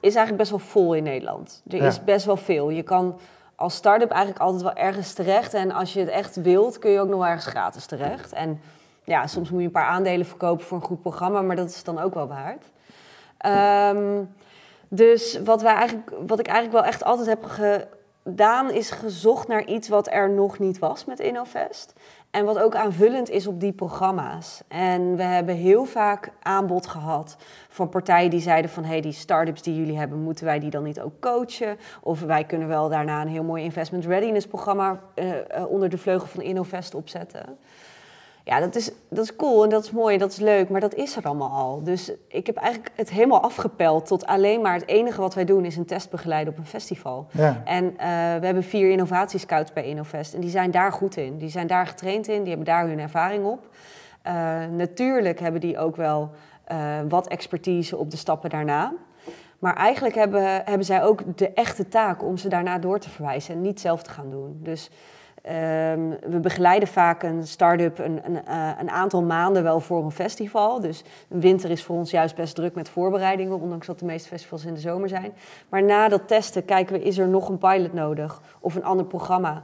is 0.00 0.14
eigenlijk 0.14 0.36
best 0.36 0.50
wel 0.50 0.58
vol 0.58 0.94
in 0.94 1.02
Nederland. 1.02 1.62
Er 1.68 1.76
ja. 1.76 1.86
is 1.86 2.04
best 2.04 2.26
wel 2.26 2.36
veel. 2.36 2.70
Je 2.70 2.82
kan 2.82 3.18
als 3.54 3.74
start-up 3.74 4.10
eigenlijk 4.10 4.40
altijd 4.40 4.62
wel 4.62 4.74
ergens 4.74 5.12
terecht. 5.12 5.54
En 5.54 5.72
als 5.72 5.92
je 5.92 6.00
het 6.00 6.08
echt 6.08 6.36
wilt, 6.36 6.78
kun 6.78 6.90
je 6.90 7.00
ook 7.00 7.08
nog 7.08 7.26
ergens 7.26 7.46
gratis 7.46 7.86
terecht. 7.86 8.32
En 8.32 8.60
ja, 9.04 9.26
soms 9.26 9.50
moet 9.50 9.60
je 9.60 9.66
een 9.66 9.72
paar 9.72 9.88
aandelen 9.88 10.26
verkopen 10.26 10.66
voor 10.66 10.76
een 10.76 10.84
goed 10.84 11.00
programma, 11.00 11.42
maar 11.42 11.56
dat 11.56 11.68
is 11.68 11.84
dan 11.84 11.98
ook 11.98 12.14
wel 12.14 12.28
waard. 12.28 12.64
Um, 13.46 14.34
dus 14.88 15.40
wat, 15.44 15.62
wij 15.62 15.74
eigenlijk, 15.74 16.10
wat 16.26 16.38
ik 16.38 16.46
eigenlijk 16.46 16.76
wel 16.78 16.92
echt 16.92 17.04
altijd 17.04 17.26
heb 17.26 17.44
gedaan, 17.44 18.70
is 18.70 18.90
gezocht 18.90 19.48
naar 19.48 19.64
iets 19.64 19.88
wat 19.88 20.10
er 20.10 20.30
nog 20.30 20.58
niet 20.58 20.78
was 20.78 21.04
met 21.04 21.20
InnoVest. 21.20 21.92
En 22.30 22.44
wat 22.44 22.58
ook 22.58 22.74
aanvullend 22.74 23.30
is 23.30 23.46
op 23.46 23.60
die 23.60 23.72
programma's. 23.72 24.62
En 24.68 25.16
we 25.16 25.22
hebben 25.22 25.54
heel 25.54 25.84
vaak 25.84 26.30
aanbod 26.42 26.86
gehad 26.86 27.36
van 27.68 27.88
partijen 27.88 28.30
die 28.30 28.40
zeiden 28.40 28.70
van... 28.70 28.82
hé, 28.82 28.88
hey, 28.90 29.00
die 29.00 29.12
start-ups 29.12 29.62
die 29.62 29.76
jullie 29.76 29.98
hebben, 29.98 30.18
moeten 30.18 30.44
wij 30.44 30.58
die 30.58 30.70
dan 30.70 30.82
niet 30.82 31.00
ook 31.00 31.20
coachen? 31.20 31.78
Of 32.00 32.20
wij 32.20 32.44
kunnen 32.44 32.68
wel 32.68 32.88
daarna 32.88 33.20
een 33.20 33.28
heel 33.28 33.42
mooi 33.42 33.62
investment 33.62 34.04
readiness 34.04 34.46
programma... 34.46 35.00
Uh, 35.14 35.28
uh, 35.28 35.70
onder 35.70 35.88
de 35.88 35.98
vleugel 35.98 36.28
van 36.28 36.42
Innovest 36.42 36.94
opzetten. 36.94 37.58
Ja, 38.48 38.60
dat 38.60 38.74
is, 38.74 38.90
dat 39.08 39.24
is 39.24 39.36
cool 39.36 39.64
en 39.64 39.70
dat 39.70 39.84
is 39.84 39.90
mooi 39.90 40.14
en 40.14 40.20
dat 40.20 40.30
is 40.30 40.38
leuk, 40.38 40.68
maar 40.68 40.80
dat 40.80 40.94
is 40.94 41.16
er 41.16 41.24
allemaal 41.24 41.50
al. 41.50 41.82
Dus 41.82 42.12
ik 42.28 42.46
heb 42.46 42.56
eigenlijk 42.56 42.92
het 42.94 43.10
helemaal 43.10 43.40
afgepeld 43.40 44.06
tot 44.06 44.26
alleen 44.26 44.60
maar 44.60 44.74
het 44.74 44.86
enige 44.86 45.20
wat 45.20 45.34
wij 45.34 45.44
doen 45.44 45.64
is 45.64 45.76
een 45.76 45.84
test 45.84 46.10
begeleiden 46.10 46.52
op 46.52 46.58
een 46.58 46.66
festival. 46.66 47.26
Ja. 47.30 47.62
En 47.64 47.84
uh, 47.84 47.98
we 48.40 48.46
hebben 48.46 48.62
vier 48.62 48.90
innovatiescouts 48.90 49.72
bij 49.72 49.84
Innovest 49.84 50.34
en 50.34 50.40
die 50.40 50.50
zijn 50.50 50.70
daar 50.70 50.92
goed 50.92 51.16
in. 51.16 51.38
Die 51.38 51.48
zijn 51.48 51.66
daar 51.66 51.86
getraind 51.86 52.28
in, 52.28 52.38
die 52.38 52.48
hebben 52.48 52.66
daar 52.66 52.86
hun 52.86 52.98
ervaring 52.98 53.44
op. 53.44 53.68
Uh, 54.26 54.32
natuurlijk 54.76 55.40
hebben 55.40 55.60
die 55.60 55.78
ook 55.78 55.96
wel 55.96 56.30
uh, 56.72 56.78
wat 57.08 57.26
expertise 57.26 57.96
op 57.96 58.10
de 58.10 58.16
stappen 58.16 58.50
daarna. 58.50 58.92
Maar 59.58 59.76
eigenlijk 59.76 60.14
hebben, 60.14 60.62
hebben 60.64 60.86
zij 60.86 61.02
ook 61.02 61.38
de 61.38 61.52
echte 61.52 61.88
taak 61.88 62.22
om 62.22 62.36
ze 62.36 62.48
daarna 62.48 62.78
door 62.78 62.98
te 62.98 63.10
verwijzen 63.10 63.54
en 63.54 63.60
niet 63.60 63.80
zelf 63.80 64.02
te 64.02 64.10
gaan 64.10 64.30
doen. 64.30 64.58
Dus 64.62 64.90
Um, 65.48 66.16
we 66.30 66.38
begeleiden 66.40 66.88
vaak 66.88 67.22
een 67.22 67.46
start-up 67.46 67.98
een, 67.98 68.20
uh, 68.48 68.70
een, 68.78 68.90
aantal 68.90 69.22
maanden 69.22 69.62
wel 69.62 69.80
voor 69.80 70.04
een 70.04 70.10
festival. 70.10 70.80
Dus 70.80 71.04
winter 71.28 71.70
is 71.70 71.82
voor 71.84 71.96
ons 71.96 72.10
juist 72.10 72.34
best 72.34 72.54
druk 72.54 72.74
met 72.74 72.88
voorbereidingen, 72.88 73.60
ondanks 73.60 73.86
dat 73.86 73.98
de 73.98 74.04
meeste 74.04 74.28
festivals 74.28 74.64
in 74.64 74.74
de 74.74 74.80
zomer 74.80 75.08
zijn. 75.08 75.32
Maar 75.68 75.82
na 75.82 76.08
dat 76.08 76.28
testen 76.28 76.64
kijken 76.64 76.94
we, 76.94 77.02
is 77.02 77.18
er 77.18 77.28
nog 77.28 77.48
een 77.48 77.58
pilot 77.58 77.92
nodig 77.92 78.42
of 78.60 78.74
een 78.74 78.84
ander 78.84 79.06
programma? 79.06 79.62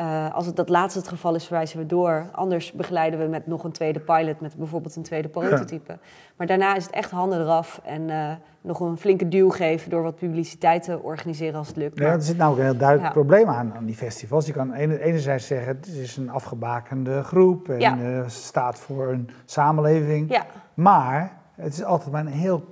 Uh, 0.00 0.34
als 0.34 0.46
het 0.46 0.56
dat 0.56 0.68
laatste 0.68 0.98
het 0.98 1.08
geval 1.08 1.34
is, 1.34 1.44
verwijzen 1.44 1.78
we 1.78 1.86
door. 1.86 2.26
Anders 2.32 2.72
begeleiden 2.72 3.20
we 3.20 3.26
met 3.26 3.46
nog 3.46 3.64
een 3.64 3.72
tweede 3.72 4.00
pilot, 4.00 4.40
met 4.40 4.56
bijvoorbeeld 4.56 4.96
een 4.96 5.02
tweede 5.02 5.28
prototype. 5.28 5.98
Maar 6.36 6.46
daarna 6.46 6.76
is 6.76 6.84
het 6.84 6.94
echt 6.94 7.10
handen 7.10 7.40
eraf 7.40 7.80
en 7.84 8.08
uh, 8.08 8.32
nog 8.60 8.80
een 8.80 8.96
flinke 8.96 9.28
duw 9.28 9.50
geven 9.50 9.90
door 9.90 10.02
wat 10.02 10.16
publiciteit 10.16 10.82
te 10.82 11.02
organiseren 11.02 11.58
als 11.58 11.68
het 11.68 11.76
lukt. 11.76 11.98
Ja, 11.98 12.12
er 12.12 12.22
zit 12.22 12.36
nou 12.36 12.52
ook 12.52 12.58
een 12.58 12.64
heel 12.64 12.76
duidelijk 12.76 13.12
probleem 13.12 13.48
aan, 13.48 13.74
aan 13.74 13.84
die 13.84 13.96
festivals. 13.96 14.46
Je 14.46 14.52
kan 14.52 14.72
enerzijds 14.72 15.46
zeggen, 15.46 15.76
het 15.76 15.86
is 15.86 16.16
een 16.16 16.30
afgebakende 16.30 17.22
groep 17.22 17.68
en 17.68 17.80
ja. 17.80 17.96
uh, 17.96 18.22
staat 18.26 18.78
voor 18.78 19.08
een 19.08 19.30
samenleving. 19.44 20.30
Ja. 20.30 20.46
Maar 20.74 21.40
het 21.54 21.72
is 21.72 21.84
altijd 21.84 22.12
maar 22.12 22.26
een 22.26 22.32
heel 22.32 22.64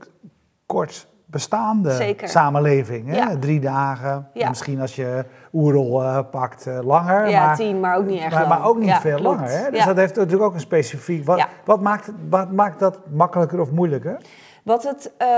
kort 0.67 1.09
bestaande 1.31 2.16
samenleving. 2.23 3.09
Hè? 3.09 3.38
Drie 3.38 3.61
dagen, 3.61 4.29
misschien 4.49 4.81
als 4.81 4.97
je 4.97 5.25
Oerol 5.53 6.03
uh, 6.03 6.19
pakt 6.31 6.66
uh, 6.66 6.79
langer. 6.83 7.29
Ja, 7.29 7.47
maar, 7.47 7.57
tien, 7.57 7.81
maar 7.81 7.97
ook 7.97 8.07
niet 8.07 8.21
echt 8.21 8.35
maar, 8.35 8.49
maar 8.49 8.64
ook 8.64 8.79
niet 8.79 8.95
veel 8.95 9.19
langer. 9.19 9.49
Hè? 9.49 9.71
Dus 9.71 9.85
dat 9.85 9.97
heeft 9.97 10.16
natuurlijk 10.16 10.43
ook 10.43 10.55
een 10.55 10.61
specifiek... 10.61 11.27
Wat, 11.27 11.47
wat, 11.64 11.81
maakt, 11.81 12.11
wat 12.29 12.53
maakt 12.53 12.79
dat 12.79 12.99
makkelijker 13.11 13.61
of 13.61 13.71
moeilijker? 13.71 14.21
Wat 14.62 14.83
het 14.83 15.12
uh, 15.23 15.29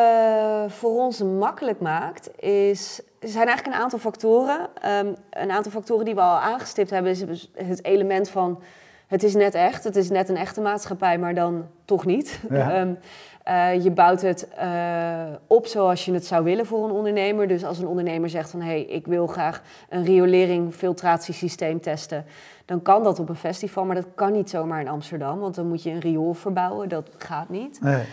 voor 0.68 1.00
ons 1.00 1.22
makkelijk 1.22 1.80
maakt, 1.80 2.42
is, 2.42 3.00
zijn 3.20 3.46
eigenlijk 3.46 3.76
een 3.76 3.82
aantal 3.82 3.98
factoren. 3.98 4.68
Um, 5.00 5.14
een 5.30 5.50
aantal 5.50 5.72
factoren 5.72 6.04
die 6.04 6.14
we 6.14 6.20
al 6.20 6.38
aangestipt 6.38 6.90
hebben, 6.90 7.12
is 7.12 7.50
het 7.54 7.84
element 7.84 8.30
van... 8.30 8.62
Het 9.06 9.22
is 9.22 9.34
net 9.34 9.54
echt, 9.54 9.84
het 9.84 9.96
is 9.96 10.10
net 10.10 10.28
een 10.28 10.36
echte 10.36 10.60
maatschappij, 10.60 11.18
maar 11.18 11.34
dan 11.34 11.66
toch 11.92 12.06
niet. 12.06 12.40
Ja. 12.50 12.80
um, 12.80 12.98
Uh, 13.48 13.82
je 13.84 13.90
bouwt 13.90 14.20
het 14.20 14.48
uh, 14.58 15.22
op 15.46 15.66
zoals 15.66 16.04
je 16.04 16.12
het 16.12 16.26
zou 16.26 16.44
willen 16.44 16.66
voor 16.66 16.84
een 16.84 16.90
ondernemer. 16.90 17.48
Dus 17.48 17.64
als 17.64 17.78
een 17.78 17.86
ondernemer 17.86 18.30
zegt 18.30 18.50
van 18.50 18.60
hé, 18.60 18.66
hey, 18.66 18.82
ik 18.82 19.06
wil 19.06 19.26
graag 19.26 19.62
een 19.88 20.04
riolering 20.04 20.74
filtratiesysteem 20.74 21.80
testen, 21.80 22.24
dan 22.64 22.82
kan 22.82 23.02
dat 23.02 23.18
op 23.18 23.28
een 23.28 23.36
festival, 23.36 23.84
maar 23.84 23.94
dat 23.94 24.06
kan 24.14 24.32
niet 24.32 24.50
zomaar 24.50 24.80
in 24.80 24.88
Amsterdam, 24.88 25.38
want 25.38 25.54
dan 25.54 25.68
moet 25.68 25.82
je 25.82 25.90
een 25.90 26.00
riool 26.00 26.34
verbouwen. 26.34 26.88
Dat 26.88 27.10
gaat 27.18 27.48
niet. 27.48 27.80
Nee. 27.80 28.04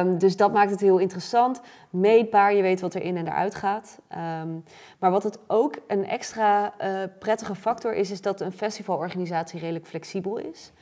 Um, 0.00 0.18
dus 0.18 0.36
dat 0.36 0.52
maakt 0.52 0.70
het 0.70 0.80
heel 0.80 0.98
interessant. 0.98 1.60
Meetbaar, 1.90 2.54
je 2.54 2.62
weet 2.62 2.80
wat 2.80 2.94
er 2.94 3.02
in 3.02 3.16
en 3.16 3.26
eruit 3.26 3.54
gaat. 3.54 4.00
Um, 4.42 4.64
maar 4.98 5.10
wat 5.10 5.22
het 5.22 5.38
ook 5.46 5.74
een 5.86 6.06
extra 6.06 6.74
uh, 6.80 6.88
prettige 7.18 7.54
factor 7.54 7.94
is, 7.94 8.10
is 8.10 8.20
dat 8.20 8.40
een 8.40 8.52
festivalorganisatie 8.52 9.60
redelijk 9.60 9.86
flexibel 9.86 10.36
is. 10.38 10.72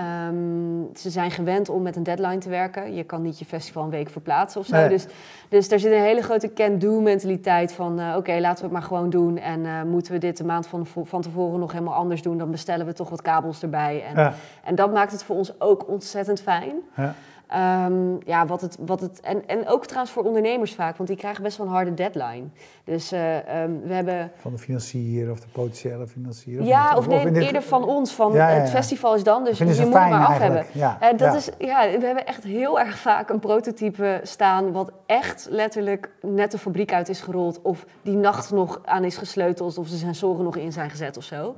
Um, 0.00 0.88
ze 0.94 1.10
zijn 1.10 1.30
gewend 1.30 1.68
om 1.68 1.82
met 1.82 1.96
een 1.96 2.02
deadline 2.02 2.38
te 2.38 2.48
werken. 2.48 2.94
Je 2.94 3.04
kan 3.04 3.22
niet 3.22 3.38
je 3.38 3.44
festival 3.44 3.82
een 3.82 3.90
week 3.90 4.10
verplaatsen 4.10 4.60
of 4.60 4.66
zo. 4.66 4.88
Dus, 4.88 5.06
dus 5.48 5.70
er 5.70 5.80
zit 5.80 5.92
een 5.92 6.00
hele 6.00 6.22
grote 6.22 6.52
can-do 6.52 7.00
mentaliteit 7.00 7.72
van... 7.72 8.00
Uh, 8.00 8.14
oké, 8.16 8.38
laten 8.40 8.56
we 8.56 8.62
het 8.62 8.72
maar 8.72 8.82
gewoon 8.82 9.10
doen. 9.10 9.38
En 9.38 9.60
uh, 9.60 9.82
moeten 9.82 10.12
we 10.12 10.18
dit 10.18 10.36
de 10.36 10.44
maand 10.44 10.66
van, 10.66 10.86
van 10.86 11.22
tevoren 11.22 11.60
nog 11.60 11.72
helemaal 11.72 11.94
anders 11.94 12.22
doen... 12.22 12.38
dan 12.38 12.50
bestellen 12.50 12.86
we 12.86 12.92
toch 12.92 13.08
wat 13.08 13.22
kabels 13.22 13.62
erbij. 13.62 14.04
En, 14.08 14.22
ja. 14.22 14.34
en 14.64 14.74
dat 14.74 14.92
maakt 14.92 15.12
het 15.12 15.22
voor 15.22 15.36
ons 15.36 15.60
ook 15.60 15.88
ontzettend 15.88 16.40
fijn. 16.40 16.74
Ja. 16.96 17.14
Um, 17.54 18.18
ja, 18.24 18.46
wat 18.46 18.60
het, 18.60 18.76
wat 18.80 19.00
het, 19.00 19.20
en, 19.20 19.46
en 19.46 19.68
ook 19.68 19.86
trouwens 19.86 20.12
voor 20.12 20.22
ondernemers 20.22 20.74
vaak, 20.74 20.96
want 20.96 21.08
die 21.08 21.18
krijgen 21.18 21.42
best 21.42 21.56
wel 21.56 21.66
een 21.66 21.72
harde 21.72 21.94
deadline. 21.94 22.44
Dus 22.84 23.12
uh, 23.12 23.62
um, 23.62 23.80
we 23.82 23.94
hebben... 23.94 24.30
Van 24.34 24.52
de 24.52 24.58
financier 24.58 25.30
of 25.30 25.40
de 25.40 25.46
potentiële 25.52 26.06
financier? 26.06 26.62
Ja, 26.62 26.90
of, 26.90 26.98
of, 26.98 27.06
nee, 27.06 27.46
eerder 27.46 27.62
van 27.62 27.84
ons. 27.84 28.14
Van 28.14 28.32
ja, 28.32 28.48
ja, 28.48 28.54
ja. 28.54 28.60
Het 28.60 28.70
festival 28.70 29.14
is 29.14 29.22
dan, 29.22 29.44
dus 29.44 29.58
je 29.58 29.64
moet 29.64 29.78
het 29.78 29.90
maar 29.90 30.26
af 30.26 30.38
hebben. 30.38 30.64
Ja, 30.72 30.98
uh, 31.02 31.18
dat 31.18 31.34
Is, 31.34 31.50
ja, 31.58 31.98
we 31.98 32.06
hebben 32.06 32.26
echt 32.26 32.44
heel 32.44 32.80
erg 32.80 32.98
vaak 32.98 33.28
een 33.28 33.38
prototype 33.38 34.20
staan... 34.22 34.72
wat 34.72 34.92
echt 35.06 35.46
letterlijk 35.50 36.10
net 36.20 36.50
de 36.50 36.58
fabriek 36.58 36.92
uit 36.92 37.08
is 37.08 37.20
gerold... 37.20 37.62
of 37.62 37.84
die 38.02 38.16
nacht 38.16 38.50
nog 38.50 38.80
aan 38.84 39.04
is 39.04 39.16
gesleuteld... 39.16 39.78
of 39.78 39.88
de 39.88 39.96
sensoren 39.96 40.44
nog 40.44 40.56
in 40.56 40.72
zijn 40.72 40.90
gezet 40.90 41.16
of 41.16 41.24
zo. 41.24 41.56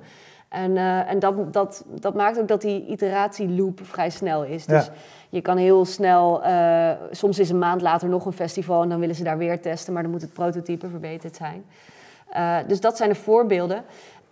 En, 0.50 0.70
uh, 0.70 1.10
en 1.10 1.18
dat, 1.18 1.52
dat, 1.52 1.84
dat 2.00 2.14
maakt 2.14 2.40
ook 2.40 2.48
dat 2.48 2.60
die 2.60 2.86
iteratieloop 2.86 3.80
vrij 3.82 4.10
snel 4.10 4.44
is. 4.44 4.66
Dus 4.66 4.90
je 5.28 5.40
kan 5.40 5.56
heel 5.56 5.84
snel, 5.84 6.44
uh, 6.44 6.90
soms 7.10 7.38
is 7.38 7.50
een 7.50 7.58
maand 7.58 7.82
later 7.82 8.08
nog 8.08 8.26
een 8.26 8.32
festival 8.32 8.82
en 8.82 8.88
dan 8.88 9.00
willen 9.00 9.14
ze 9.14 9.24
daar 9.24 9.38
weer 9.38 9.60
testen, 9.60 9.92
maar 9.92 10.02
dan 10.02 10.10
moet 10.10 10.20
het 10.20 10.32
prototype 10.32 10.88
verbeterd 10.88 11.36
zijn. 11.36 11.64
Uh, 12.36 12.56
dus 12.66 12.80
dat 12.80 12.96
zijn 12.96 13.08
de 13.08 13.14
voorbeelden. 13.14 13.84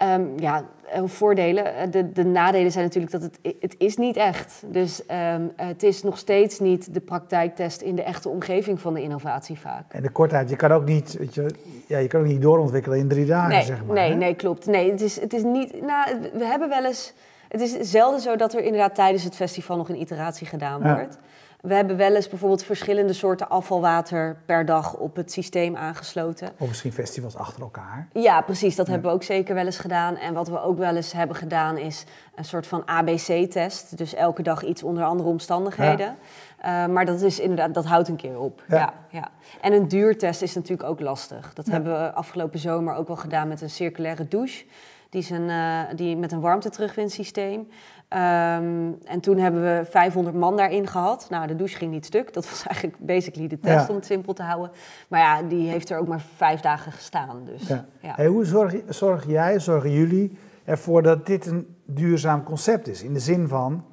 Um, 0.02 0.32
ja, 0.36 0.64
voordelen. 1.04 1.90
De, 1.90 2.12
de 2.12 2.24
nadelen 2.24 2.72
zijn 2.72 2.84
natuurlijk 2.84 3.12
dat 3.12 3.22
het, 3.22 3.38
het 3.60 3.74
is 3.78 3.96
niet 3.96 4.16
echt. 4.16 4.62
Dus 4.66 5.02
um, 5.34 5.52
het 5.56 5.82
is 5.82 6.02
nog 6.02 6.18
steeds 6.18 6.58
niet 6.58 6.94
de 6.94 7.00
praktijktest 7.00 7.80
in 7.80 7.94
de 7.94 8.02
echte 8.02 8.28
omgeving 8.28 8.80
van 8.80 8.94
de 8.94 9.02
innovatie 9.02 9.58
vaak. 9.58 9.92
En 9.92 10.02
de 10.02 10.10
kortheid, 10.10 10.50
je 10.50 10.56
kan 10.56 10.72
ook 10.72 10.84
niet, 10.84 11.16
weet 11.18 11.34
je, 11.34 11.50
ja, 11.86 11.98
je 11.98 12.08
kan 12.08 12.20
ook 12.20 12.26
niet 12.26 12.42
doorontwikkelen 12.42 12.98
in 12.98 13.08
drie 13.08 13.26
dagen, 13.26 13.50
nee, 13.50 13.62
zeg 13.62 13.84
maar. 13.84 13.94
Nee, 13.94 14.14
nee, 14.14 14.34
klopt. 14.34 14.66
Nee, 14.66 14.90
het 14.90 15.00
is, 15.00 15.20
het 15.20 15.32
is 15.32 15.42
niet, 15.42 15.82
nou, 15.82 16.20
we 16.32 16.44
hebben 16.44 16.68
wel 16.68 16.84
eens 16.84 17.14
het 17.48 17.60
is 17.60 17.90
zelden 17.90 18.20
zo 18.20 18.36
dat 18.36 18.54
er 18.54 18.62
inderdaad 18.62 18.94
tijdens 18.94 19.24
het 19.24 19.34
festival 19.34 19.76
nog 19.76 19.88
een 19.88 20.00
iteratie 20.00 20.46
gedaan 20.46 20.82
wordt. 20.82 21.18
We 21.60 21.74
hebben 21.74 21.96
wel 21.96 22.14
eens 22.14 22.28
bijvoorbeeld 22.28 22.64
verschillende 22.64 23.12
soorten 23.12 23.48
afvalwater 23.48 24.36
per 24.46 24.64
dag 24.64 24.94
op 24.94 25.16
het 25.16 25.32
systeem 25.32 25.76
aangesloten. 25.76 26.50
Of 26.58 26.68
misschien 26.68 26.92
festivals 26.92 27.36
achter 27.36 27.62
elkaar. 27.62 28.08
Ja, 28.12 28.40
precies. 28.40 28.76
Dat 28.76 28.86
hebben 28.86 29.10
we 29.10 29.16
ook 29.16 29.22
zeker 29.22 29.54
wel 29.54 29.64
eens 29.64 29.78
gedaan. 29.78 30.16
En 30.16 30.34
wat 30.34 30.48
we 30.48 30.62
ook 30.62 30.78
wel 30.78 30.96
eens 30.96 31.12
hebben 31.12 31.36
gedaan 31.36 31.78
is 31.78 32.04
een 32.34 32.44
soort 32.44 32.66
van 32.66 32.82
ABC-test. 32.86 33.96
Dus 33.96 34.14
elke 34.14 34.42
dag 34.42 34.62
iets 34.62 34.82
onder 34.82 35.04
andere 35.04 35.28
omstandigheden. 35.28 36.16
Ja. 36.62 36.86
Uh, 36.86 36.92
maar 36.94 37.04
dat 37.04 37.20
is 37.20 37.40
inderdaad, 37.40 37.74
dat 37.74 37.84
houdt 37.84 38.08
een 38.08 38.16
keer 38.16 38.38
op. 38.38 38.62
Ja. 38.68 38.76
ja. 38.76 38.92
Ja, 39.10 39.28
En 39.60 39.72
een 39.72 39.88
duurtest 39.88 40.42
is 40.42 40.54
natuurlijk 40.54 40.88
ook 40.88 41.00
lastig. 41.00 41.54
Dat 41.54 41.66
hebben 41.66 41.92
we 41.92 42.12
afgelopen 42.12 42.58
zomer 42.58 42.94
ook 42.94 43.06
wel 43.06 43.16
gedaan 43.16 43.48
met 43.48 43.60
een 43.60 43.70
circulaire 43.70 44.28
douche. 44.28 44.64
Die, 45.10 45.20
is 45.20 45.30
een, 45.30 45.48
uh, 45.48 45.80
die 45.94 46.16
met 46.16 46.32
een 46.32 46.40
warmteterugwinsysteem. 46.40 47.68
Um, 48.12 48.98
en 49.04 49.20
toen 49.20 49.38
hebben 49.38 49.62
we 49.62 49.84
500 49.90 50.36
man 50.36 50.56
daarin 50.56 50.86
gehad. 50.86 51.26
Nou, 51.30 51.46
de 51.46 51.56
douche 51.56 51.76
ging 51.76 51.90
niet 51.90 52.06
stuk. 52.06 52.32
Dat 52.32 52.50
was 52.50 52.66
eigenlijk 52.68 52.98
basically 52.98 53.48
de 53.48 53.58
test 53.58 53.86
ja. 53.86 53.88
om 53.88 53.94
het 53.94 54.06
simpel 54.06 54.32
te 54.32 54.42
houden. 54.42 54.70
Maar 55.08 55.20
ja, 55.20 55.42
die 55.42 55.68
heeft 55.68 55.90
er 55.90 55.98
ook 55.98 56.08
maar 56.08 56.22
vijf 56.36 56.60
dagen 56.60 56.92
gestaan. 56.92 57.44
Dus, 57.44 57.66
ja. 57.66 57.84
ja. 58.00 58.12
Hey, 58.14 58.26
hoe 58.26 58.44
zorg, 58.44 58.74
zorg 58.88 59.26
jij, 59.26 59.60
zorgen 59.60 59.90
jullie 59.90 60.38
ervoor 60.64 61.02
dat 61.02 61.26
dit 61.26 61.46
een 61.46 61.76
duurzaam 61.84 62.42
concept 62.42 62.88
is? 62.88 63.02
In 63.02 63.12
de 63.12 63.20
zin 63.20 63.48
van, 63.48 63.84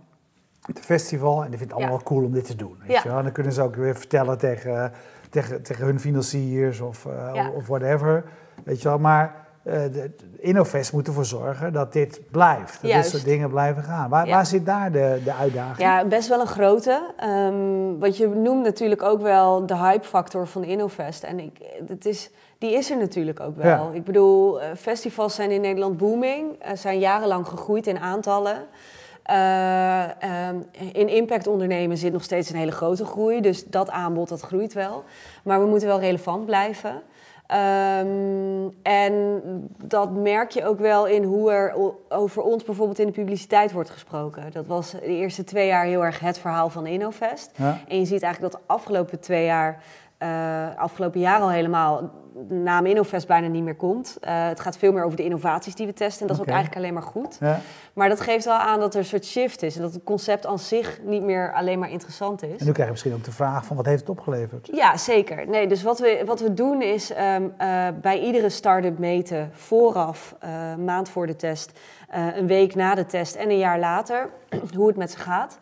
het 0.65 0.79
festival, 0.79 1.43
en 1.43 1.49
die 1.49 1.57
vindt 1.57 1.73
het 1.73 1.81
allemaal 1.81 1.97
wel 1.97 2.07
cool 2.07 2.23
om 2.23 2.31
dit 2.31 2.45
te 2.45 2.55
doen. 2.55 2.77
Weet 2.87 3.01
je 3.01 3.07
wel? 3.07 3.17
En 3.17 3.23
dan 3.23 3.31
kunnen 3.33 3.53
ze 3.53 3.61
ook 3.61 3.75
weer 3.75 3.95
vertellen 3.95 4.37
tegen, 4.37 4.91
tegen, 5.29 5.63
tegen 5.63 5.85
hun 5.85 5.99
financiers 5.99 6.79
of, 6.79 7.05
uh, 7.05 7.47
of 7.55 7.67
whatever. 7.67 8.23
Weet 8.63 8.81
je 8.81 8.87
wel, 8.87 8.99
maar 8.99 9.44
de, 9.65 10.11
Innovest 10.37 10.93
moet 10.93 11.07
ervoor 11.07 11.25
zorgen 11.25 11.73
dat 11.73 11.93
dit 11.93 12.21
blijft. 12.31 12.81
Dat 12.81 12.91
dit 12.91 13.05
soort 13.05 13.25
dingen 13.25 13.49
blijven 13.49 13.83
gaan. 13.83 14.09
Waar, 14.09 14.27
waar 14.27 14.45
zit 14.45 14.65
daar 14.65 14.91
de, 14.91 15.21
de 15.23 15.33
uitdaging? 15.33 15.77
Ja, 15.77 16.05
best 16.05 16.27
wel 16.27 16.39
een 16.39 16.47
grote. 16.47 17.13
Um, 17.23 17.99
want 17.99 18.17
je 18.17 18.27
noemt 18.27 18.63
natuurlijk 18.63 19.03
ook 19.03 19.21
wel 19.21 19.65
de 19.65 19.77
hype-factor 19.77 20.47
van 20.47 20.63
Innovest. 20.63 21.23
En 21.23 21.39
ik, 21.39 21.57
het 21.87 22.05
is, 22.05 22.29
die 22.57 22.73
is 22.73 22.91
er 22.91 22.97
natuurlijk 22.97 23.39
ook 23.39 23.55
wel. 23.55 23.65
Ja. 23.65 23.89
Ik 23.93 24.03
bedoel, 24.03 24.61
uh, 24.61 24.67
festivals 24.77 25.35
zijn 25.35 25.51
in 25.51 25.61
Nederland 25.61 25.97
booming. 25.97 26.65
Uh, 26.65 26.71
zijn 26.75 26.99
jarenlang 26.99 27.47
gegroeid 27.47 27.87
in 27.87 27.99
aantallen. 27.99 28.65
Uh, 29.31 30.03
um, 30.49 30.65
in 30.91 31.07
impact 31.07 31.47
ondernemen 31.47 31.97
zit 31.97 32.13
nog 32.13 32.23
steeds 32.23 32.49
een 32.49 32.55
hele 32.55 32.71
grote 32.71 33.05
groei. 33.05 33.41
Dus 33.41 33.65
dat 33.65 33.89
aanbod 33.89 34.29
dat 34.29 34.41
groeit 34.41 34.73
wel. 34.73 35.03
Maar 35.43 35.59
we 35.59 35.65
moeten 35.67 35.87
wel 35.87 35.99
relevant 35.99 36.45
blijven. 36.45 37.01
Um, 37.51 38.73
en 38.81 39.41
dat 39.83 40.11
merk 40.11 40.51
je 40.51 40.65
ook 40.65 40.79
wel 40.79 41.07
in 41.07 41.23
hoe 41.23 41.51
er 41.51 41.75
over 42.09 42.41
ons 42.41 42.63
bijvoorbeeld 42.63 42.99
in 42.99 43.05
de 43.05 43.11
publiciteit 43.11 43.71
wordt 43.71 43.89
gesproken. 43.89 44.51
Dat 44.51 44.65
was 44.65 44.91
de 44.91 45.01
eerste 45.01 45.43
twee 45.43 45.67
jaar 45.67 45.85
heel 45.85 46.03
erg 46.03 46.19
het 46.19 46.39
verhaal 46.39 46.69
van 46.69 46.85
Innovest. 46.85 47.51
Ja. 47.55 47.79
En 47.87 47.99
je 47.99 48.05
ziet 48.05 48.23
eigenlijk 48.23 48.53
dat 48.53 48.61
de 48.61 48.73
afgelopen 48.73 49.19
twee 49.19 49.45
jaar, 49.45 49.83
uh, 50.19 50.75
afgelopen 50.77 51.19
jaar 51.19 51.39
al 51.39 51.49
helemaal, 51.49 52.11
de 52.47 52.53
naam 52.53 52.85
Innovest 52.85 53.27
bijna 53.27 53.47
niet 53.47 53.63
meer 53.63 53.75
komt. 53.75 54.17
Uh, 54.21 54.47
het 54.47 54.59
gaat 54.59 54.77
veel 54.77 54.91
meer 54.91 55.03
over 55.03 55.17
de 55.17 55.23
innovaties 55.23 55.75
die 55.75 55.85
we 55.85 55.93
testen. 55.93 56.21
En 56.21 56.27
dat 56.27 56.35
is 56.35 56.41
ook 56.41 56.49
eigenlijk 56.49 56.77
alleen 56.77 56.93
maar 56.93 57.03
goed. 57.03 57.37
Ja. 57.39 57.59
Maar 57.93 58.09
dat 58.09 58.21
geeft 58.21 58.45
wel 58.45 58.57
aan 58.57 58.79
dat 58.79 58.93
er 58.93 58.99
een 58.99 59.05
soort 59.05 59.25
shift 59.25 59.61
is. 59.61 59.75
En 59.75 59.81
dat 59.81 59.93
het 59.93 60.03
concept 60.03 60.45
aan 60.45 60.59
zich 60.59 60.99
niet 61.03 61.21
meer 61.21 61.53
alleen 61.53 61.79
maar 61.79 61.89
interessant 61.89 62.43
is. 62.43 62.59
En 62.59 62.65
nu 62.65 62.71
krijg 62.71 62.85
je 62.85 62.91
misschien 62.91 63.13
ook 63.13 63.23
de 63.23 63.31
vraag 63.31 63.65
van 63.65 63.75
wat 63.75 63.85
heeft 63.85 63.99
het 63.99 64.09
opgeleverd? 64.09 64.69
Ja, 64.71 64.97
zeker. 64.97 65.47
Nee, 65.47 65.67
dus 65.67 65.83
wat 65.83 65.99
we, 65.99 66.23
wat 66.25 66.39
we 66.39 66.53
doen 66.53 66.81
is 66.81 67.11
um, 67.11 67.43
uh, 67.43 67.87
bij 68.01 68.19
iedere 68.19 68.49
start-up 68.49 68.97
meten 68.97 69.49
vooraf, 69.53 70.35
uh, 70.43 70.75
maand 70.75 71.09
voor 71.09 71.27
de 71.27 71.35
test, 71.35 71.79
een 72.35 72.47
week 72.47 72.75
na 72.75 72.95
de 72.95 73.05
test 73.05 73.35
en 73.35 73.49
een 73.49 73.57
jaar 73.57 73.79
later, 73.79 74.29
hoe 74.75 74.87
het 74.87 74.97
met 74.97 75.11
ze 75.11 75.17
gaat. 75.17 75.57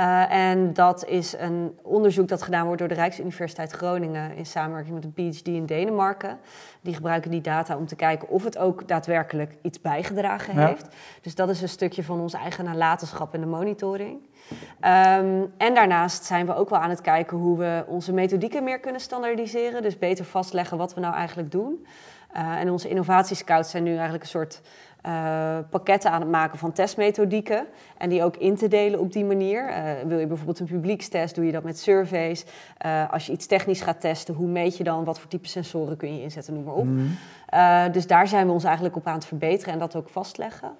Uh, 0.00 0.32
en 0.32 0.72
dat 0.72 1.06
is 1.06 1.34
een 1.38 1.78
onderzoek 1.82 2.28
dat 2.28 2.42
gedaan 2.42 2.64
wordt 2.64 2.78
door 2.78 2.88
de 2.88 2.94
Rijksuniversiteit 2.94 3.72
Groningen 3.72 4.36
in 4.36 4.46
samenwerking 4.46 4.94
met 4.94 5.04
een 5.04 5.12
PhD 5.12 5.46
in 5.46 5.66
Denemarken. 5.66 6.38
Die 6.80 6.94
gebruiken 6.94 7.30
die 7.30 7.40
data 7.40 7.76
om 7.76 7.86
te 7.86 7.96
kijken 7.96 8.28
of 8.28 8.44
het 8.44 8.58
ook 8.58 8.88
daadwerkelijk 8.88 9.54
iets 9.62 9.80
bijgedragen 9.80 10.54
ja. 10.54 10.66
heeft. 10.66 10.86
Dus 11.22 11.34
dat 11.34 11.48
is 11.48 11.62
een 11.62 11.68
stukje 11.68 12.04
van 12.04 12.20
ons 12.20 12.34
eigen 12.34 12.64
nalatenschap 12.64 13.34
en 13.34 13.40
de 13.40 13.46
monitoring. 13.46 14.20
Um, 14.50 15.52
en 15.56 15.74
daarnaast 15.74 16.24
zijn 16.24 16.46
we 16.46 16.54
ook 16.54 16.70
wel 16.70 16.78
aan 16.78 16.90
het 16.90 17.00
kijken 17.00 17.36
hoe 17.36 17.58
we 17.58 17.84
onze 17.86 18.12
methodieken 18.12 18.64
meer 18.64 18.80
kunnen 18.80 19.00
standaardiseren. 19.00 19.82
Dus 19.82 19.98
beter 19.98 20.24
vastleggen 20.24 20.78
wat 20.78 20.94
we 20.94 21.00
nou 21.00 21.14
eigenlijk 21.14 21.50
doen. 21.50 21.86
en 22.32 22.70
onze 22.70 22.88
innovatiescouts 22.88 23.70
zijn 23.70 23.82
nu 23.82 23.92
eigenlijk 23.92 24.22
een 24.22 24.28
soort 24.28 24.60
uh, 25.08 25.58
pakketten 25.70 26.10
aan 26.10 26.20
het 26.20 26.30
maken 26.30 26.58
van 26.58 26.72
testmethodieken. 26.72 27.66
En 27.98 28.08
die 28.08 28.22
ook 28.22 28.36
in 28.36 28.56
te 28.56 28.68
delen 28.68 29.00
op 29.00 29.12
die 29.12 29.24
manier. 29.24 29.68
Uh, 29.68 29.90
wil 30.06 30.18
je 30.18 30.26
bijvoorbeeld 30.26 30.58
een 30.58 30.66
publiekstest, 30.66 31.34
doe 31.34 31.44
je 31.44 31.52
dat 31.52 31.62
met 31.62 31.78
surveys. 31.78 32.44
Uh, 32.86 33.12
als 33.12 33.26
je 33.26 33.32
iets 33.32 33.46
technisch 33.46 33.80
gaat 33.80 34.00
testen, 34.00 34.34
hoe 34.34 34.48
meet 34.48 34.76
je 34.76 34.84
dan? 34.84 35.04
Wat 35.04 35.20
voor 35.20 35.30
type 35.30 35.48
sensoren 35.48 35.96
kun 35.96 36.14
je 36.14 36.22
inzetten, 36.22 36.54
noem 36.54 36.64
maar 36.64 36.74
op. 36.74 36.84
Mm. 36.84 37.92
dus 37.92 38.06
daar 38.06 38.28
zijn 38.28 38.46
we 38.46 38.52
ons 38.52 38.64
eigenlijk 38.64 38.96
op 38.96 39.06
aan 39.06 39.14
het 39.14 39.24
verbeteren 39.24 39.72
en 39.72 39.78
dat 39.78 39.96
ook 39.96 40.08
vastleggen. 40.08 40.70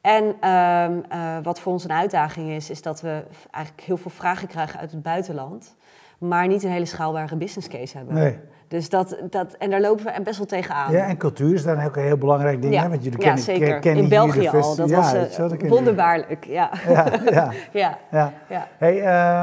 En 0.00 0.34
ehm, 0.40 1.00
wat 1.42 1.60
voor 1.60 1.72
ons 1.72 1.84
een 1.84 1.92
uitdaging 1.92 2.50
is, 2.50 2.70
is 2.70 2.82
dat 2.82 3.00
we 3.00 3.22
eigenlijk 3.50 3.86
heel 3.86 3.96
veel 3.96 4.10
vragen 4.10 4.48
krijgen 4.48 4.80
uit 4.80 4.90
het 4.90 5.02
buitenland. 5.02 5.76
Maar 6.20 6.46
niet 6.46 6.62
een 6.62 6.70
hele 6.70 6.84
schaalbare 6.84 7.36
business 7.36 7.68
case 7.68 7.96
hebben. 7.96 8.14
Nee. 8.14 8.38
Dus 8.68 8.88
dat, 8.88 9.16
dat, 9.30 9.52
en 9.52 9.70
daar 9.70 9.80
lopen 9.80 10.04
we 10.04 10.22
best 10.22 10.38
wel 10.38 10.46
tegenaan. 10.46 10.92
Ja, 10.92 11.06
en 11.06 11.16
cultuur 11.16 11.54
is 11.54 11.62
daar 11.62 11.86
ook 11.86 11.96
een 11.96 12.02
heel 12.02 12.16
belangrijk 12.16 12.62
ding. 12.62 12.74
Ja, 12.74 12.82
hè? 12.82 12.88
Want 12.88 13.04
jullie 13.04 13.18
ja 13.18 13.24
kennen, 13.24 13.44
zeker. 13.44 13.78
kennen 13.78 14.02
In 14.02 14.08
België 14.08 14.48
al. 14.48 14.76
Dat 14.76 14.90
was 14.90 15.14
uh, 15.38 15.68
wonderbaarlijk. 15.68 16.44
Ja. 16.44 16.70
Ja, 16.88 17.04
ja. 17.30 17.52
ja. 17.72 17.98
ja. 18.10 18.32
ja. 18.48 18.68
Hey, 18.78 18.96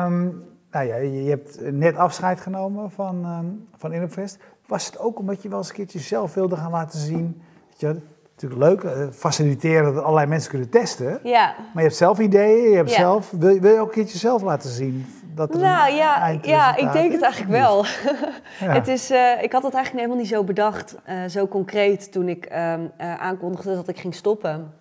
um, 0.06 0.44
nou 0.72 0.88
ja, 0.88 0.96
je 0.96 1.30
hebt 1.30 1.72
net 1.72 1.96
afscheid 1.96 2.42
genomen 2.42 2.92
van, 2.92 3.26
um, 3.26 3.68
van 3.78 3.94
Innovest. 3.94 4.38
Was 4.68 4.86
het 4.86 5.00
ook 5.00 5.20
omdat 5.20 5.42
je 5.42 5.50
wel 5.50 5.58
eens 5.58 5.70
een 5.70 5.76
keertje 5.76 6.00
zelf 6.00 6.34
wilde 6.34 6.56
gaan 6.56 6.72
laten 6.72 7.00
zien? 7.00 7.42
Weet 7.70 7.80
je, 7.80 8.02
natuurlijk 8.32 8.62
leuk, 8.62 8.84
uh, 8.84 9.08
faciliteren 9.12 9.94
dat 9.94 10.04
allerlei 10.04 10.28
mensen 10.28 10.50
kunnen 10.50 10.70
testen. 10.70 11.20
Ja. 11.24 11.56
Maar 11.58 11.74
je 11.74 11.82
hebt 11.82 11.96
zelf 11.96 12.20
ideeën, 12.20 12.70
je 12.70 12.76
hebt 12.76 12.92
zelf, 12.92 13.32
wil, 13.32 13.60
wil 13.60 13.74
je 13.74 13.80
ook 13.80 13.88
een 13.88 13.94
keertje 13.94 14.18
zelf 14.18 14.42
laten 14.42 14.70
zien? 14.70 15.06
Dat 15.38 15.54
nou 15.54 15.94
ja, 15.94 16.28
ja, 16.42 16.76
ik 16.76 16.92
denk 16.92 17.12
het 17.12 17.22
eigenlijk 17.22 17.52
wel. 17.52 17.86
het 18.78 18.88
is, 18.88 19.12
uh, 19.12 19.44
ik 19.44 19.52
had 19.52 19.64
het 19.64 19.74
eigenlijk 19.74 20.06
helemaal 20.06 20.18
niet 20.18 20.28
zo 20.28 20.44
bedacht, 20.44 20.96
uh, 21.10 21.26
zo 21.26 21.48
concreet, 21.48 22.12
toen 22.12 22.30
ik 22.30 22.46
um, 22.46 22.92
uh, 23.02 23.16
aankondigde 23.16 23.76
dat 23.76 23.88
ik 23.88 24.00
ging 24.00 24.16
stoppen. 24.16 24.74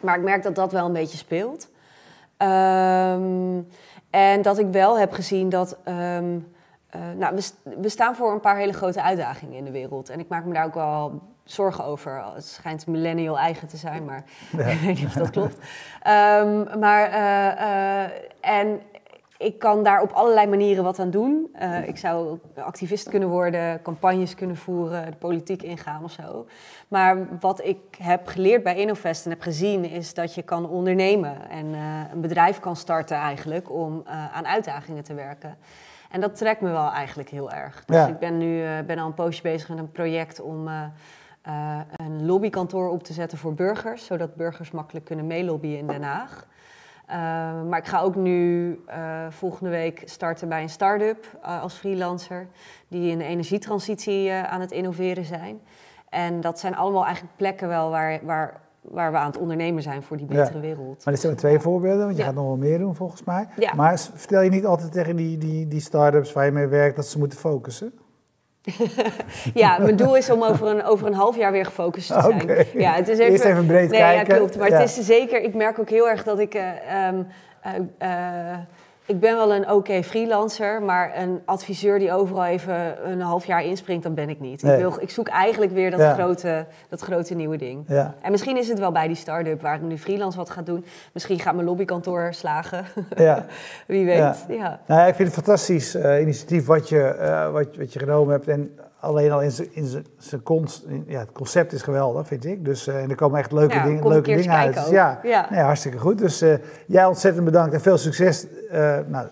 Maar 0.00 0.16
ik 0.16 0.22
merk 0.22 0.42
dat 0.42 0.54
dat 0.54 0.72
wel 0.72 0.86
een 0.86 0.92
beetje 0.92 1.16
speelt. 1.16 1.68
Um, 2.38 3.68
en 4.10 4.42
dat 4.42 4.58
ik 4.58 4.66
wel 4.66 4.98
heb 4.98 5.12
gezien 5.12 5.48
dat. 5.48 5.76
Um, 5.84 6.48
nou, 7.16 7.34
we, 7.34 7.50
we, 7.80 7.88
staan 7.88 8.14
voor 8.14 8.32
een 8.32 8.40
paar 8.40 8.56
hele 8.56 8.72
grote 8.72 9.02
uitdagingen 9.02 9.56
in 9.56 9.64
de 9.64 9.70
wereld. 9.70 10.08
En 10.08 10.20
ik 10.20 10.28
maak 10.28 10.44
me 10.44 10.54
daar 10.54 10.64
ook 10.64 10.74
wel 10.74 11.20
zorgen 11.44 11.84
over. 11.84 12.24
Het 12.34 12.46
schijnt 12.46 12.86
millennial 12.86 13.38
eigen 13.38 13.68
te 13.68 13.76
zijn, 13.76 14.04
maar 14.04 14.24
ja. 14.56 14.64
ik 14.74 14.80
weet 14.80 14.98
niet 14.98 15.06
of 15.06 15.12
dat 15.12 15.30
klopt. 15.30 15.56
maar, 16.78 17.10
en 18.40 18.80
ik 19.40 19.58
kan 19.58 19.82
daar 19.82 20.02
op 20.02 20.12
allerlei 20.12 20.46
manieren 20.46 20.84
wat 20.84 20.98
aan 20.98 21.10
doen. 21.10 21.54
Uh, 21.62 21.88
ik 21.88 21.96
zou 21.96 22.38
activist 22.54 23.08
kunnen 23.08 23.28
worden, 23.28 23.82
campagnes 23.82 24.34
kunnen 24.34 24.56
voeren, 24.56 25.10
de 25.10 25.16
politiek 25.16 25.62
ingaan 25.62 26.04
of 26.04 26.12
zo. 26.12 26.46
Maar 26.88 27.38
wat 27.40 27.64
ik 27.64 27.78
heb 27.98 28.26
geleerd 28.26 28.62
bij 28.62 28.76
Innovest 28.76 29.24
en 29.24 29.30
heb 29.30 29.40
gezien, 29.40 29.84
is 29.84 30.14
dat 30.14 30.34
je 30.34 30.42
kan 30.42 30.68
ondernemen 30.68 31.50
en 31.50 31.66
uh, 31.66 31.80
een 32.12 32.20
bedrijf 32.20 32.60
kan 32.60 32.76
starten 32.76 33.16
eigenlijk 33.16 33.70
om 33.70 34.02
uh, 34.06 34.36
aan 34.36 34.46
uitdagingen 34.46 35.02
te 35.02 35.14
werken. 35.14 35.56
En 36.10 36.20
dat 36.20 36.36
trekt 36.36 36.60
me 36.60 36.70
wel 36.70 36.90
eigenlijk 36.90 37.28
heel 37.28 37.50
erg. 37.50 37.84
Dus 37.84 37.96
ja. 37.96 38.06
ik 38.06 38.18
ben 38.18 38.38
nu 38.38 38.64
ben 38.86 38.98
al 38.98 39.06
een 39.06 39.14
poosje 39.14 39.42
bezig 39.42 39.68
met 39.68 39.78
een 39.78 39.92
project 39.92 40.40
om 40.40 40.68
een 41.96 42.26
lobbykantoor 42.26 42.88
op 42.88 43.02
te 43.02 43.12
zetten 43.12 43.38
voor 43.38 43.54
burgers, 43.54 44.04
zodat 44.04 44.34
burgers 44.34 44.70
makkelijk 44.70 45.04
kunnen 45.04 45.26
meelobbyen 45.26 45.78
in 45.78 45.86
Den 45.86 46.02
Haag. 46.02 46.46
Uh, 47.10 47.16
maar 47.68 47.78
ik 47.78 47.86
ga 47.86 48.00
ook 48.00 48.14
nu 48.14 48.68
uh, 48.88 49.26
volgende 49.28 49.70
week 49.70 50.02
starten 50.04 50.48
bij 50.48 50.62
een 50.62 50.68
start-up 50.68 51.38
uh, 51.44 51.62
als 51.62 51.74
freelancer, 51.74 52.46
die 52.88 53.10
in 53.10 53.18
de 53.18 53.24
energietransitie 53.24 54.32
aan 54.32 54.60
het 54.60 54.72
innoveren 54.72 55.24
zijn. 55.24 55.60
En 56.08 56.40
dat 56.40 56.58
zijn 56.58 56.76
allemaal 56.76 57.04
eigenlijk 57.04 57.36
plekken 57.36 57.68
wel 57.68 57.90
waar, 57.90 58.20
waar, 58.22 58.60
waar 58.80 59.12
we 59.12 59.18
aan 59.18 59.26
het 59.26 59.38
ondernemen 59.38 59.82
zijn 59.82 60.02
voor 60.02 60.16
die 60.16 60.26
betere 60.26 60.54
ja. 60.54 60.60
wereld. 60.60 61.04
Maar 61.04 61.14
dit 61.14 61.22
zijn 61.22 61.36
twee 61.36 61.58
voorbeelden, 61.58 62.04
want 62.04 62.12
je 62.12 62.18
Ja. 62.20 62.24
gaat 62.26 62.34
nog 62.34 62.46
wel 62.46 62.56
meer 62.56 62.78
doen 62.78 62.94
volgens 62.94 63.24
mij. 63.24 63.48
Ja. 63.56 63.74
Maar 63.74 63.98
vertel 63.98 64.40
je 64.40 64.50
niet 64.50 64.66
altijd 64.66 64.92
tegen 64.92 65.16
die, 65.16 65.38
die, 65.38 65.68
die 65.68 65.80
start-ups 65.80 66.32
waar 66.32 66.44
je 66.44 66.52
mee 66.52 66.66
werkt 66.66 66.96
dat 66.96 67.06
ze 67.06 67.18
moeten 67.18 67.38
focussen? 67.38 67.92
Ja, 69.54 69.78
mijn 69.78 69.96
doel 69.96 70.16
is 70.16 70.30
om 70.30 70.42
over 70.42 70.66
een, 70.66 70.84
over 70.84 71.06
een 71.06 71.14
half 71.14 71.36
jaar 71.36 71.52
weer 71.52 71.64
gefocust 71.64 72.06
te 72.08 72.20
zijn. 72.20 72.66
Ja, 72.82 72.92
het 72.94 73.08
is 73.08 73.18
Eerst 73.18 73.44
even 73.44 73.66
breed 73.66 73.90
nee, 73.90 74.00
kijken. 74.00 74.34
Ja, 74.34 74.38
klopt. 74.38 74.58
Maar 74.58 74.70
Ja. 74.70 74.78
het 74.78 74.98
is 74.98 75.06
zeker, 75.06 75.42
ik 75.42 75.54
merk 75.54 75.78
ook 75.78 75.90
heel 75.90 76.08
erg 76.08 76.22
dat 76.24 76.38
ik. 76.38 76.54
eh, 76.54 77.06
ehm, 77.06 77.22
eh, 77.98 78.52
eh, 78.52 78.58
ik 79.10 79.20
ben 79.20 79.36
wel 79.36 79.54
een 79.54 79.70
oké 79.70 80.02
freelancer, 80.02 80.82
maar 80.82 81.12
een 81.16 81.40
adviseur 81.44 81.98
die 81.98 82.12
overal 82.12 82.44
even 82.44 83.10
een 83.10 83.20
half 83.20 83.46
jaar 83.46 83.64
inspringt, 83.64 84.02
dat 84.02 84.14
ben 84.14 84.28
ik 84.28 84.40
niet. 84.40 84.62
Nee. 84.62 84.72
Ik, 84.74 84.80
wil, 84.80 84.94
ik 85.00 85.10
zoek 85.10 85.28
eigenlijk 85.28 85.72
weer 85.72 85.90
dat, 85.90 86.00
Ja. 86.00 86.14
grote, 86.14 86.66
dat 86.88 87.00
grote 87.00 87.34
nieuwe 87.34 87.56
ding. 87.56 87.84
Ja. 87.88 88.14
En 88.22 88.30
misschien 88.30 88.56
is 88.56 88.68
het 88.68 88.78
wel 88.78 88.92
bij 88.92 89.06
die 89.06 89.16
start-up 89.16 89.62
waar 89.62 89.74
ik 89.74 89.80
nu 89.82 89.98
freelance 89.98 90.36
wat 90.38 90.50
ga 90.50 90.62
doen. 90.62 90.84
Misschien 91.12 91.38
gaat 91.38 91.54
mijn 91.54 91.66
lobbykantoor 91.66 92.28
slagen. 92.34 92.84
Ja. 93.16 93.44
Wie 93.86 94.04
weet. 94.04 94.44
Ja. 94.48 94.80
Nou 94.86 95.08
ik 95.08 95.14
vind 95.14 95.28
het 95.28 95.36
een 95.36 95.42
fantastisch 95.44 95.94
eh, 95.94 96.20
initiatief 96.20 96.66
wat 96.66 96.88
je, 96.88 97.02
eh, 97.02 97.52
wat, 97.52 97.76
wat 97.76 97.92
je 97.92 97.98
genomen 97.98 98.32
hebt. 98.32 98.48
En 98.48 98.78
alleen 99.00 99.32
al 99.32 99.42
in 99.42 99.50
zijn- 99.50 99.68
in 99.72 99.86
in- 100.88 101.04
ja, 101.06 101.18
het 101.18 101.32
concept 101.32 101.72
is 101.72 101.82
geweldig, 101.82 102.26
vind 102.26 102.44
ik. 102.44 102.64
Dus, 102.64 102.86
eh, 102.86 103.02
en 103.02 103.10
er 103.10 103.16
komen 103.16 103.38
echt 103.38 103.52
leuke 103.52 103.74
Ja, 103.74 103.84
leuke 104.08 104.34
dingen 104.36 104.52
uit. 104.56 104.74
Dus 104.74 104.88
ja, 104.88 105.20
Ja. 105.22 105.46
Nee, 105.50 105.60
hartstikke 105.60 105.98
goed. 105.98 106.18
Dus 106.18 106.40
eh, 106.40 106.54
jij 106.86 107.04
ontzettend 107.04 107.44
bedankt 107.44 107.74
en 107.74 107.80
veel 107.80 107.98
succes 107.98 108.46
eh, 108.70 108.98
nou, 109.06 109.26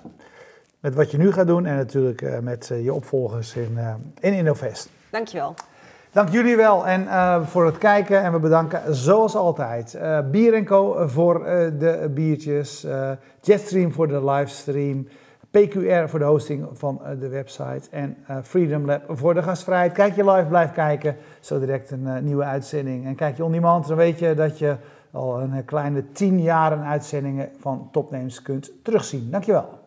met 0.81 0.94
wat 0.94 1.11
je 1.11 1.18
nu 1.18 1.33
gaat 1.33 1.46
doen. 1.46 1.66
En 1.66 1.76
natuurlijk 1.76 2.40
met 2.42 2.70
je 2.83 2.92
opvolgers 2.92 3.54
in, 3.57 3.78
in 4.20 4.33
Innovest. 4.33 4.88
Dankjewel. 5.11 5.54
Dank 6.12 6.28
jullie 6.28 6.57
wel 6.57 6.87
en, 6.87 7.07
voor 7.46 7.66
het 7.66 7.78
kijken. 7.78 8.22
En 8.22 8.33
we 8.33 8.38
bedanken 8.38 8.94
zoals 8.94 9.35
altijd 9.37 9.94
eh, 9.94 10.18
Bier 10.31 10.64
Co. 10.64 11.07
voor 11.09 11.44
de 11.78 12.11
biertjes, 12.14 12.87
Jetstream 13.40 13.92
voor 13.92 14.09
de 14.09 14.24
livestream, 14.24 15.09
PQR 15.51 16.09
voor 16.09 16.19
de 16.19 16.25
hosting 16.25 16.69
van 16.73 17.05
eh, 17.05 17.21
de 17.21 17.29
website 17.29 17.91
en 17.91 18.17
eh, 18.27 18.37
Freedom 18.43 18.85
Lab 18.85 19.03
voor 19.09 19.35
de 19.35 19.43
gastvrijheid. 19.43 19.93
Kijk 19.93 20.17
je 20.17 20.31
live, 20.31 20.47
blijf 20.49 20.73
kijken. 20.73 21.17
Zo 21.41 21.59
direct 21.59 21.91
een 21.91 22.07
eh, 22.07 22.23
nieuwe 22.23 22.45
uitzending. 22.45 23.07
En 23.07 23.15
kijk 23.15 23.37
je 23.37 23.45
on 23.45 23.53
demand, 23.53 23.87
dan 23.89 23.97
weet 23.97 24.19
je 24.19 24.35
dat 24.35 24.59
je 24.59 24.77
al 25.11 25.41
een 25.41 25.65
kleine 25.65 26.13
tien 26.13 26.43
jaren 26.43 26.83
uitzendingen 26.83 27.49
van 27.59 27.89
Topnames 27.93 28.43
kunt 28.43 28.73
terugzien. 28.83 29.31
Dankjewel. 29.31 29.78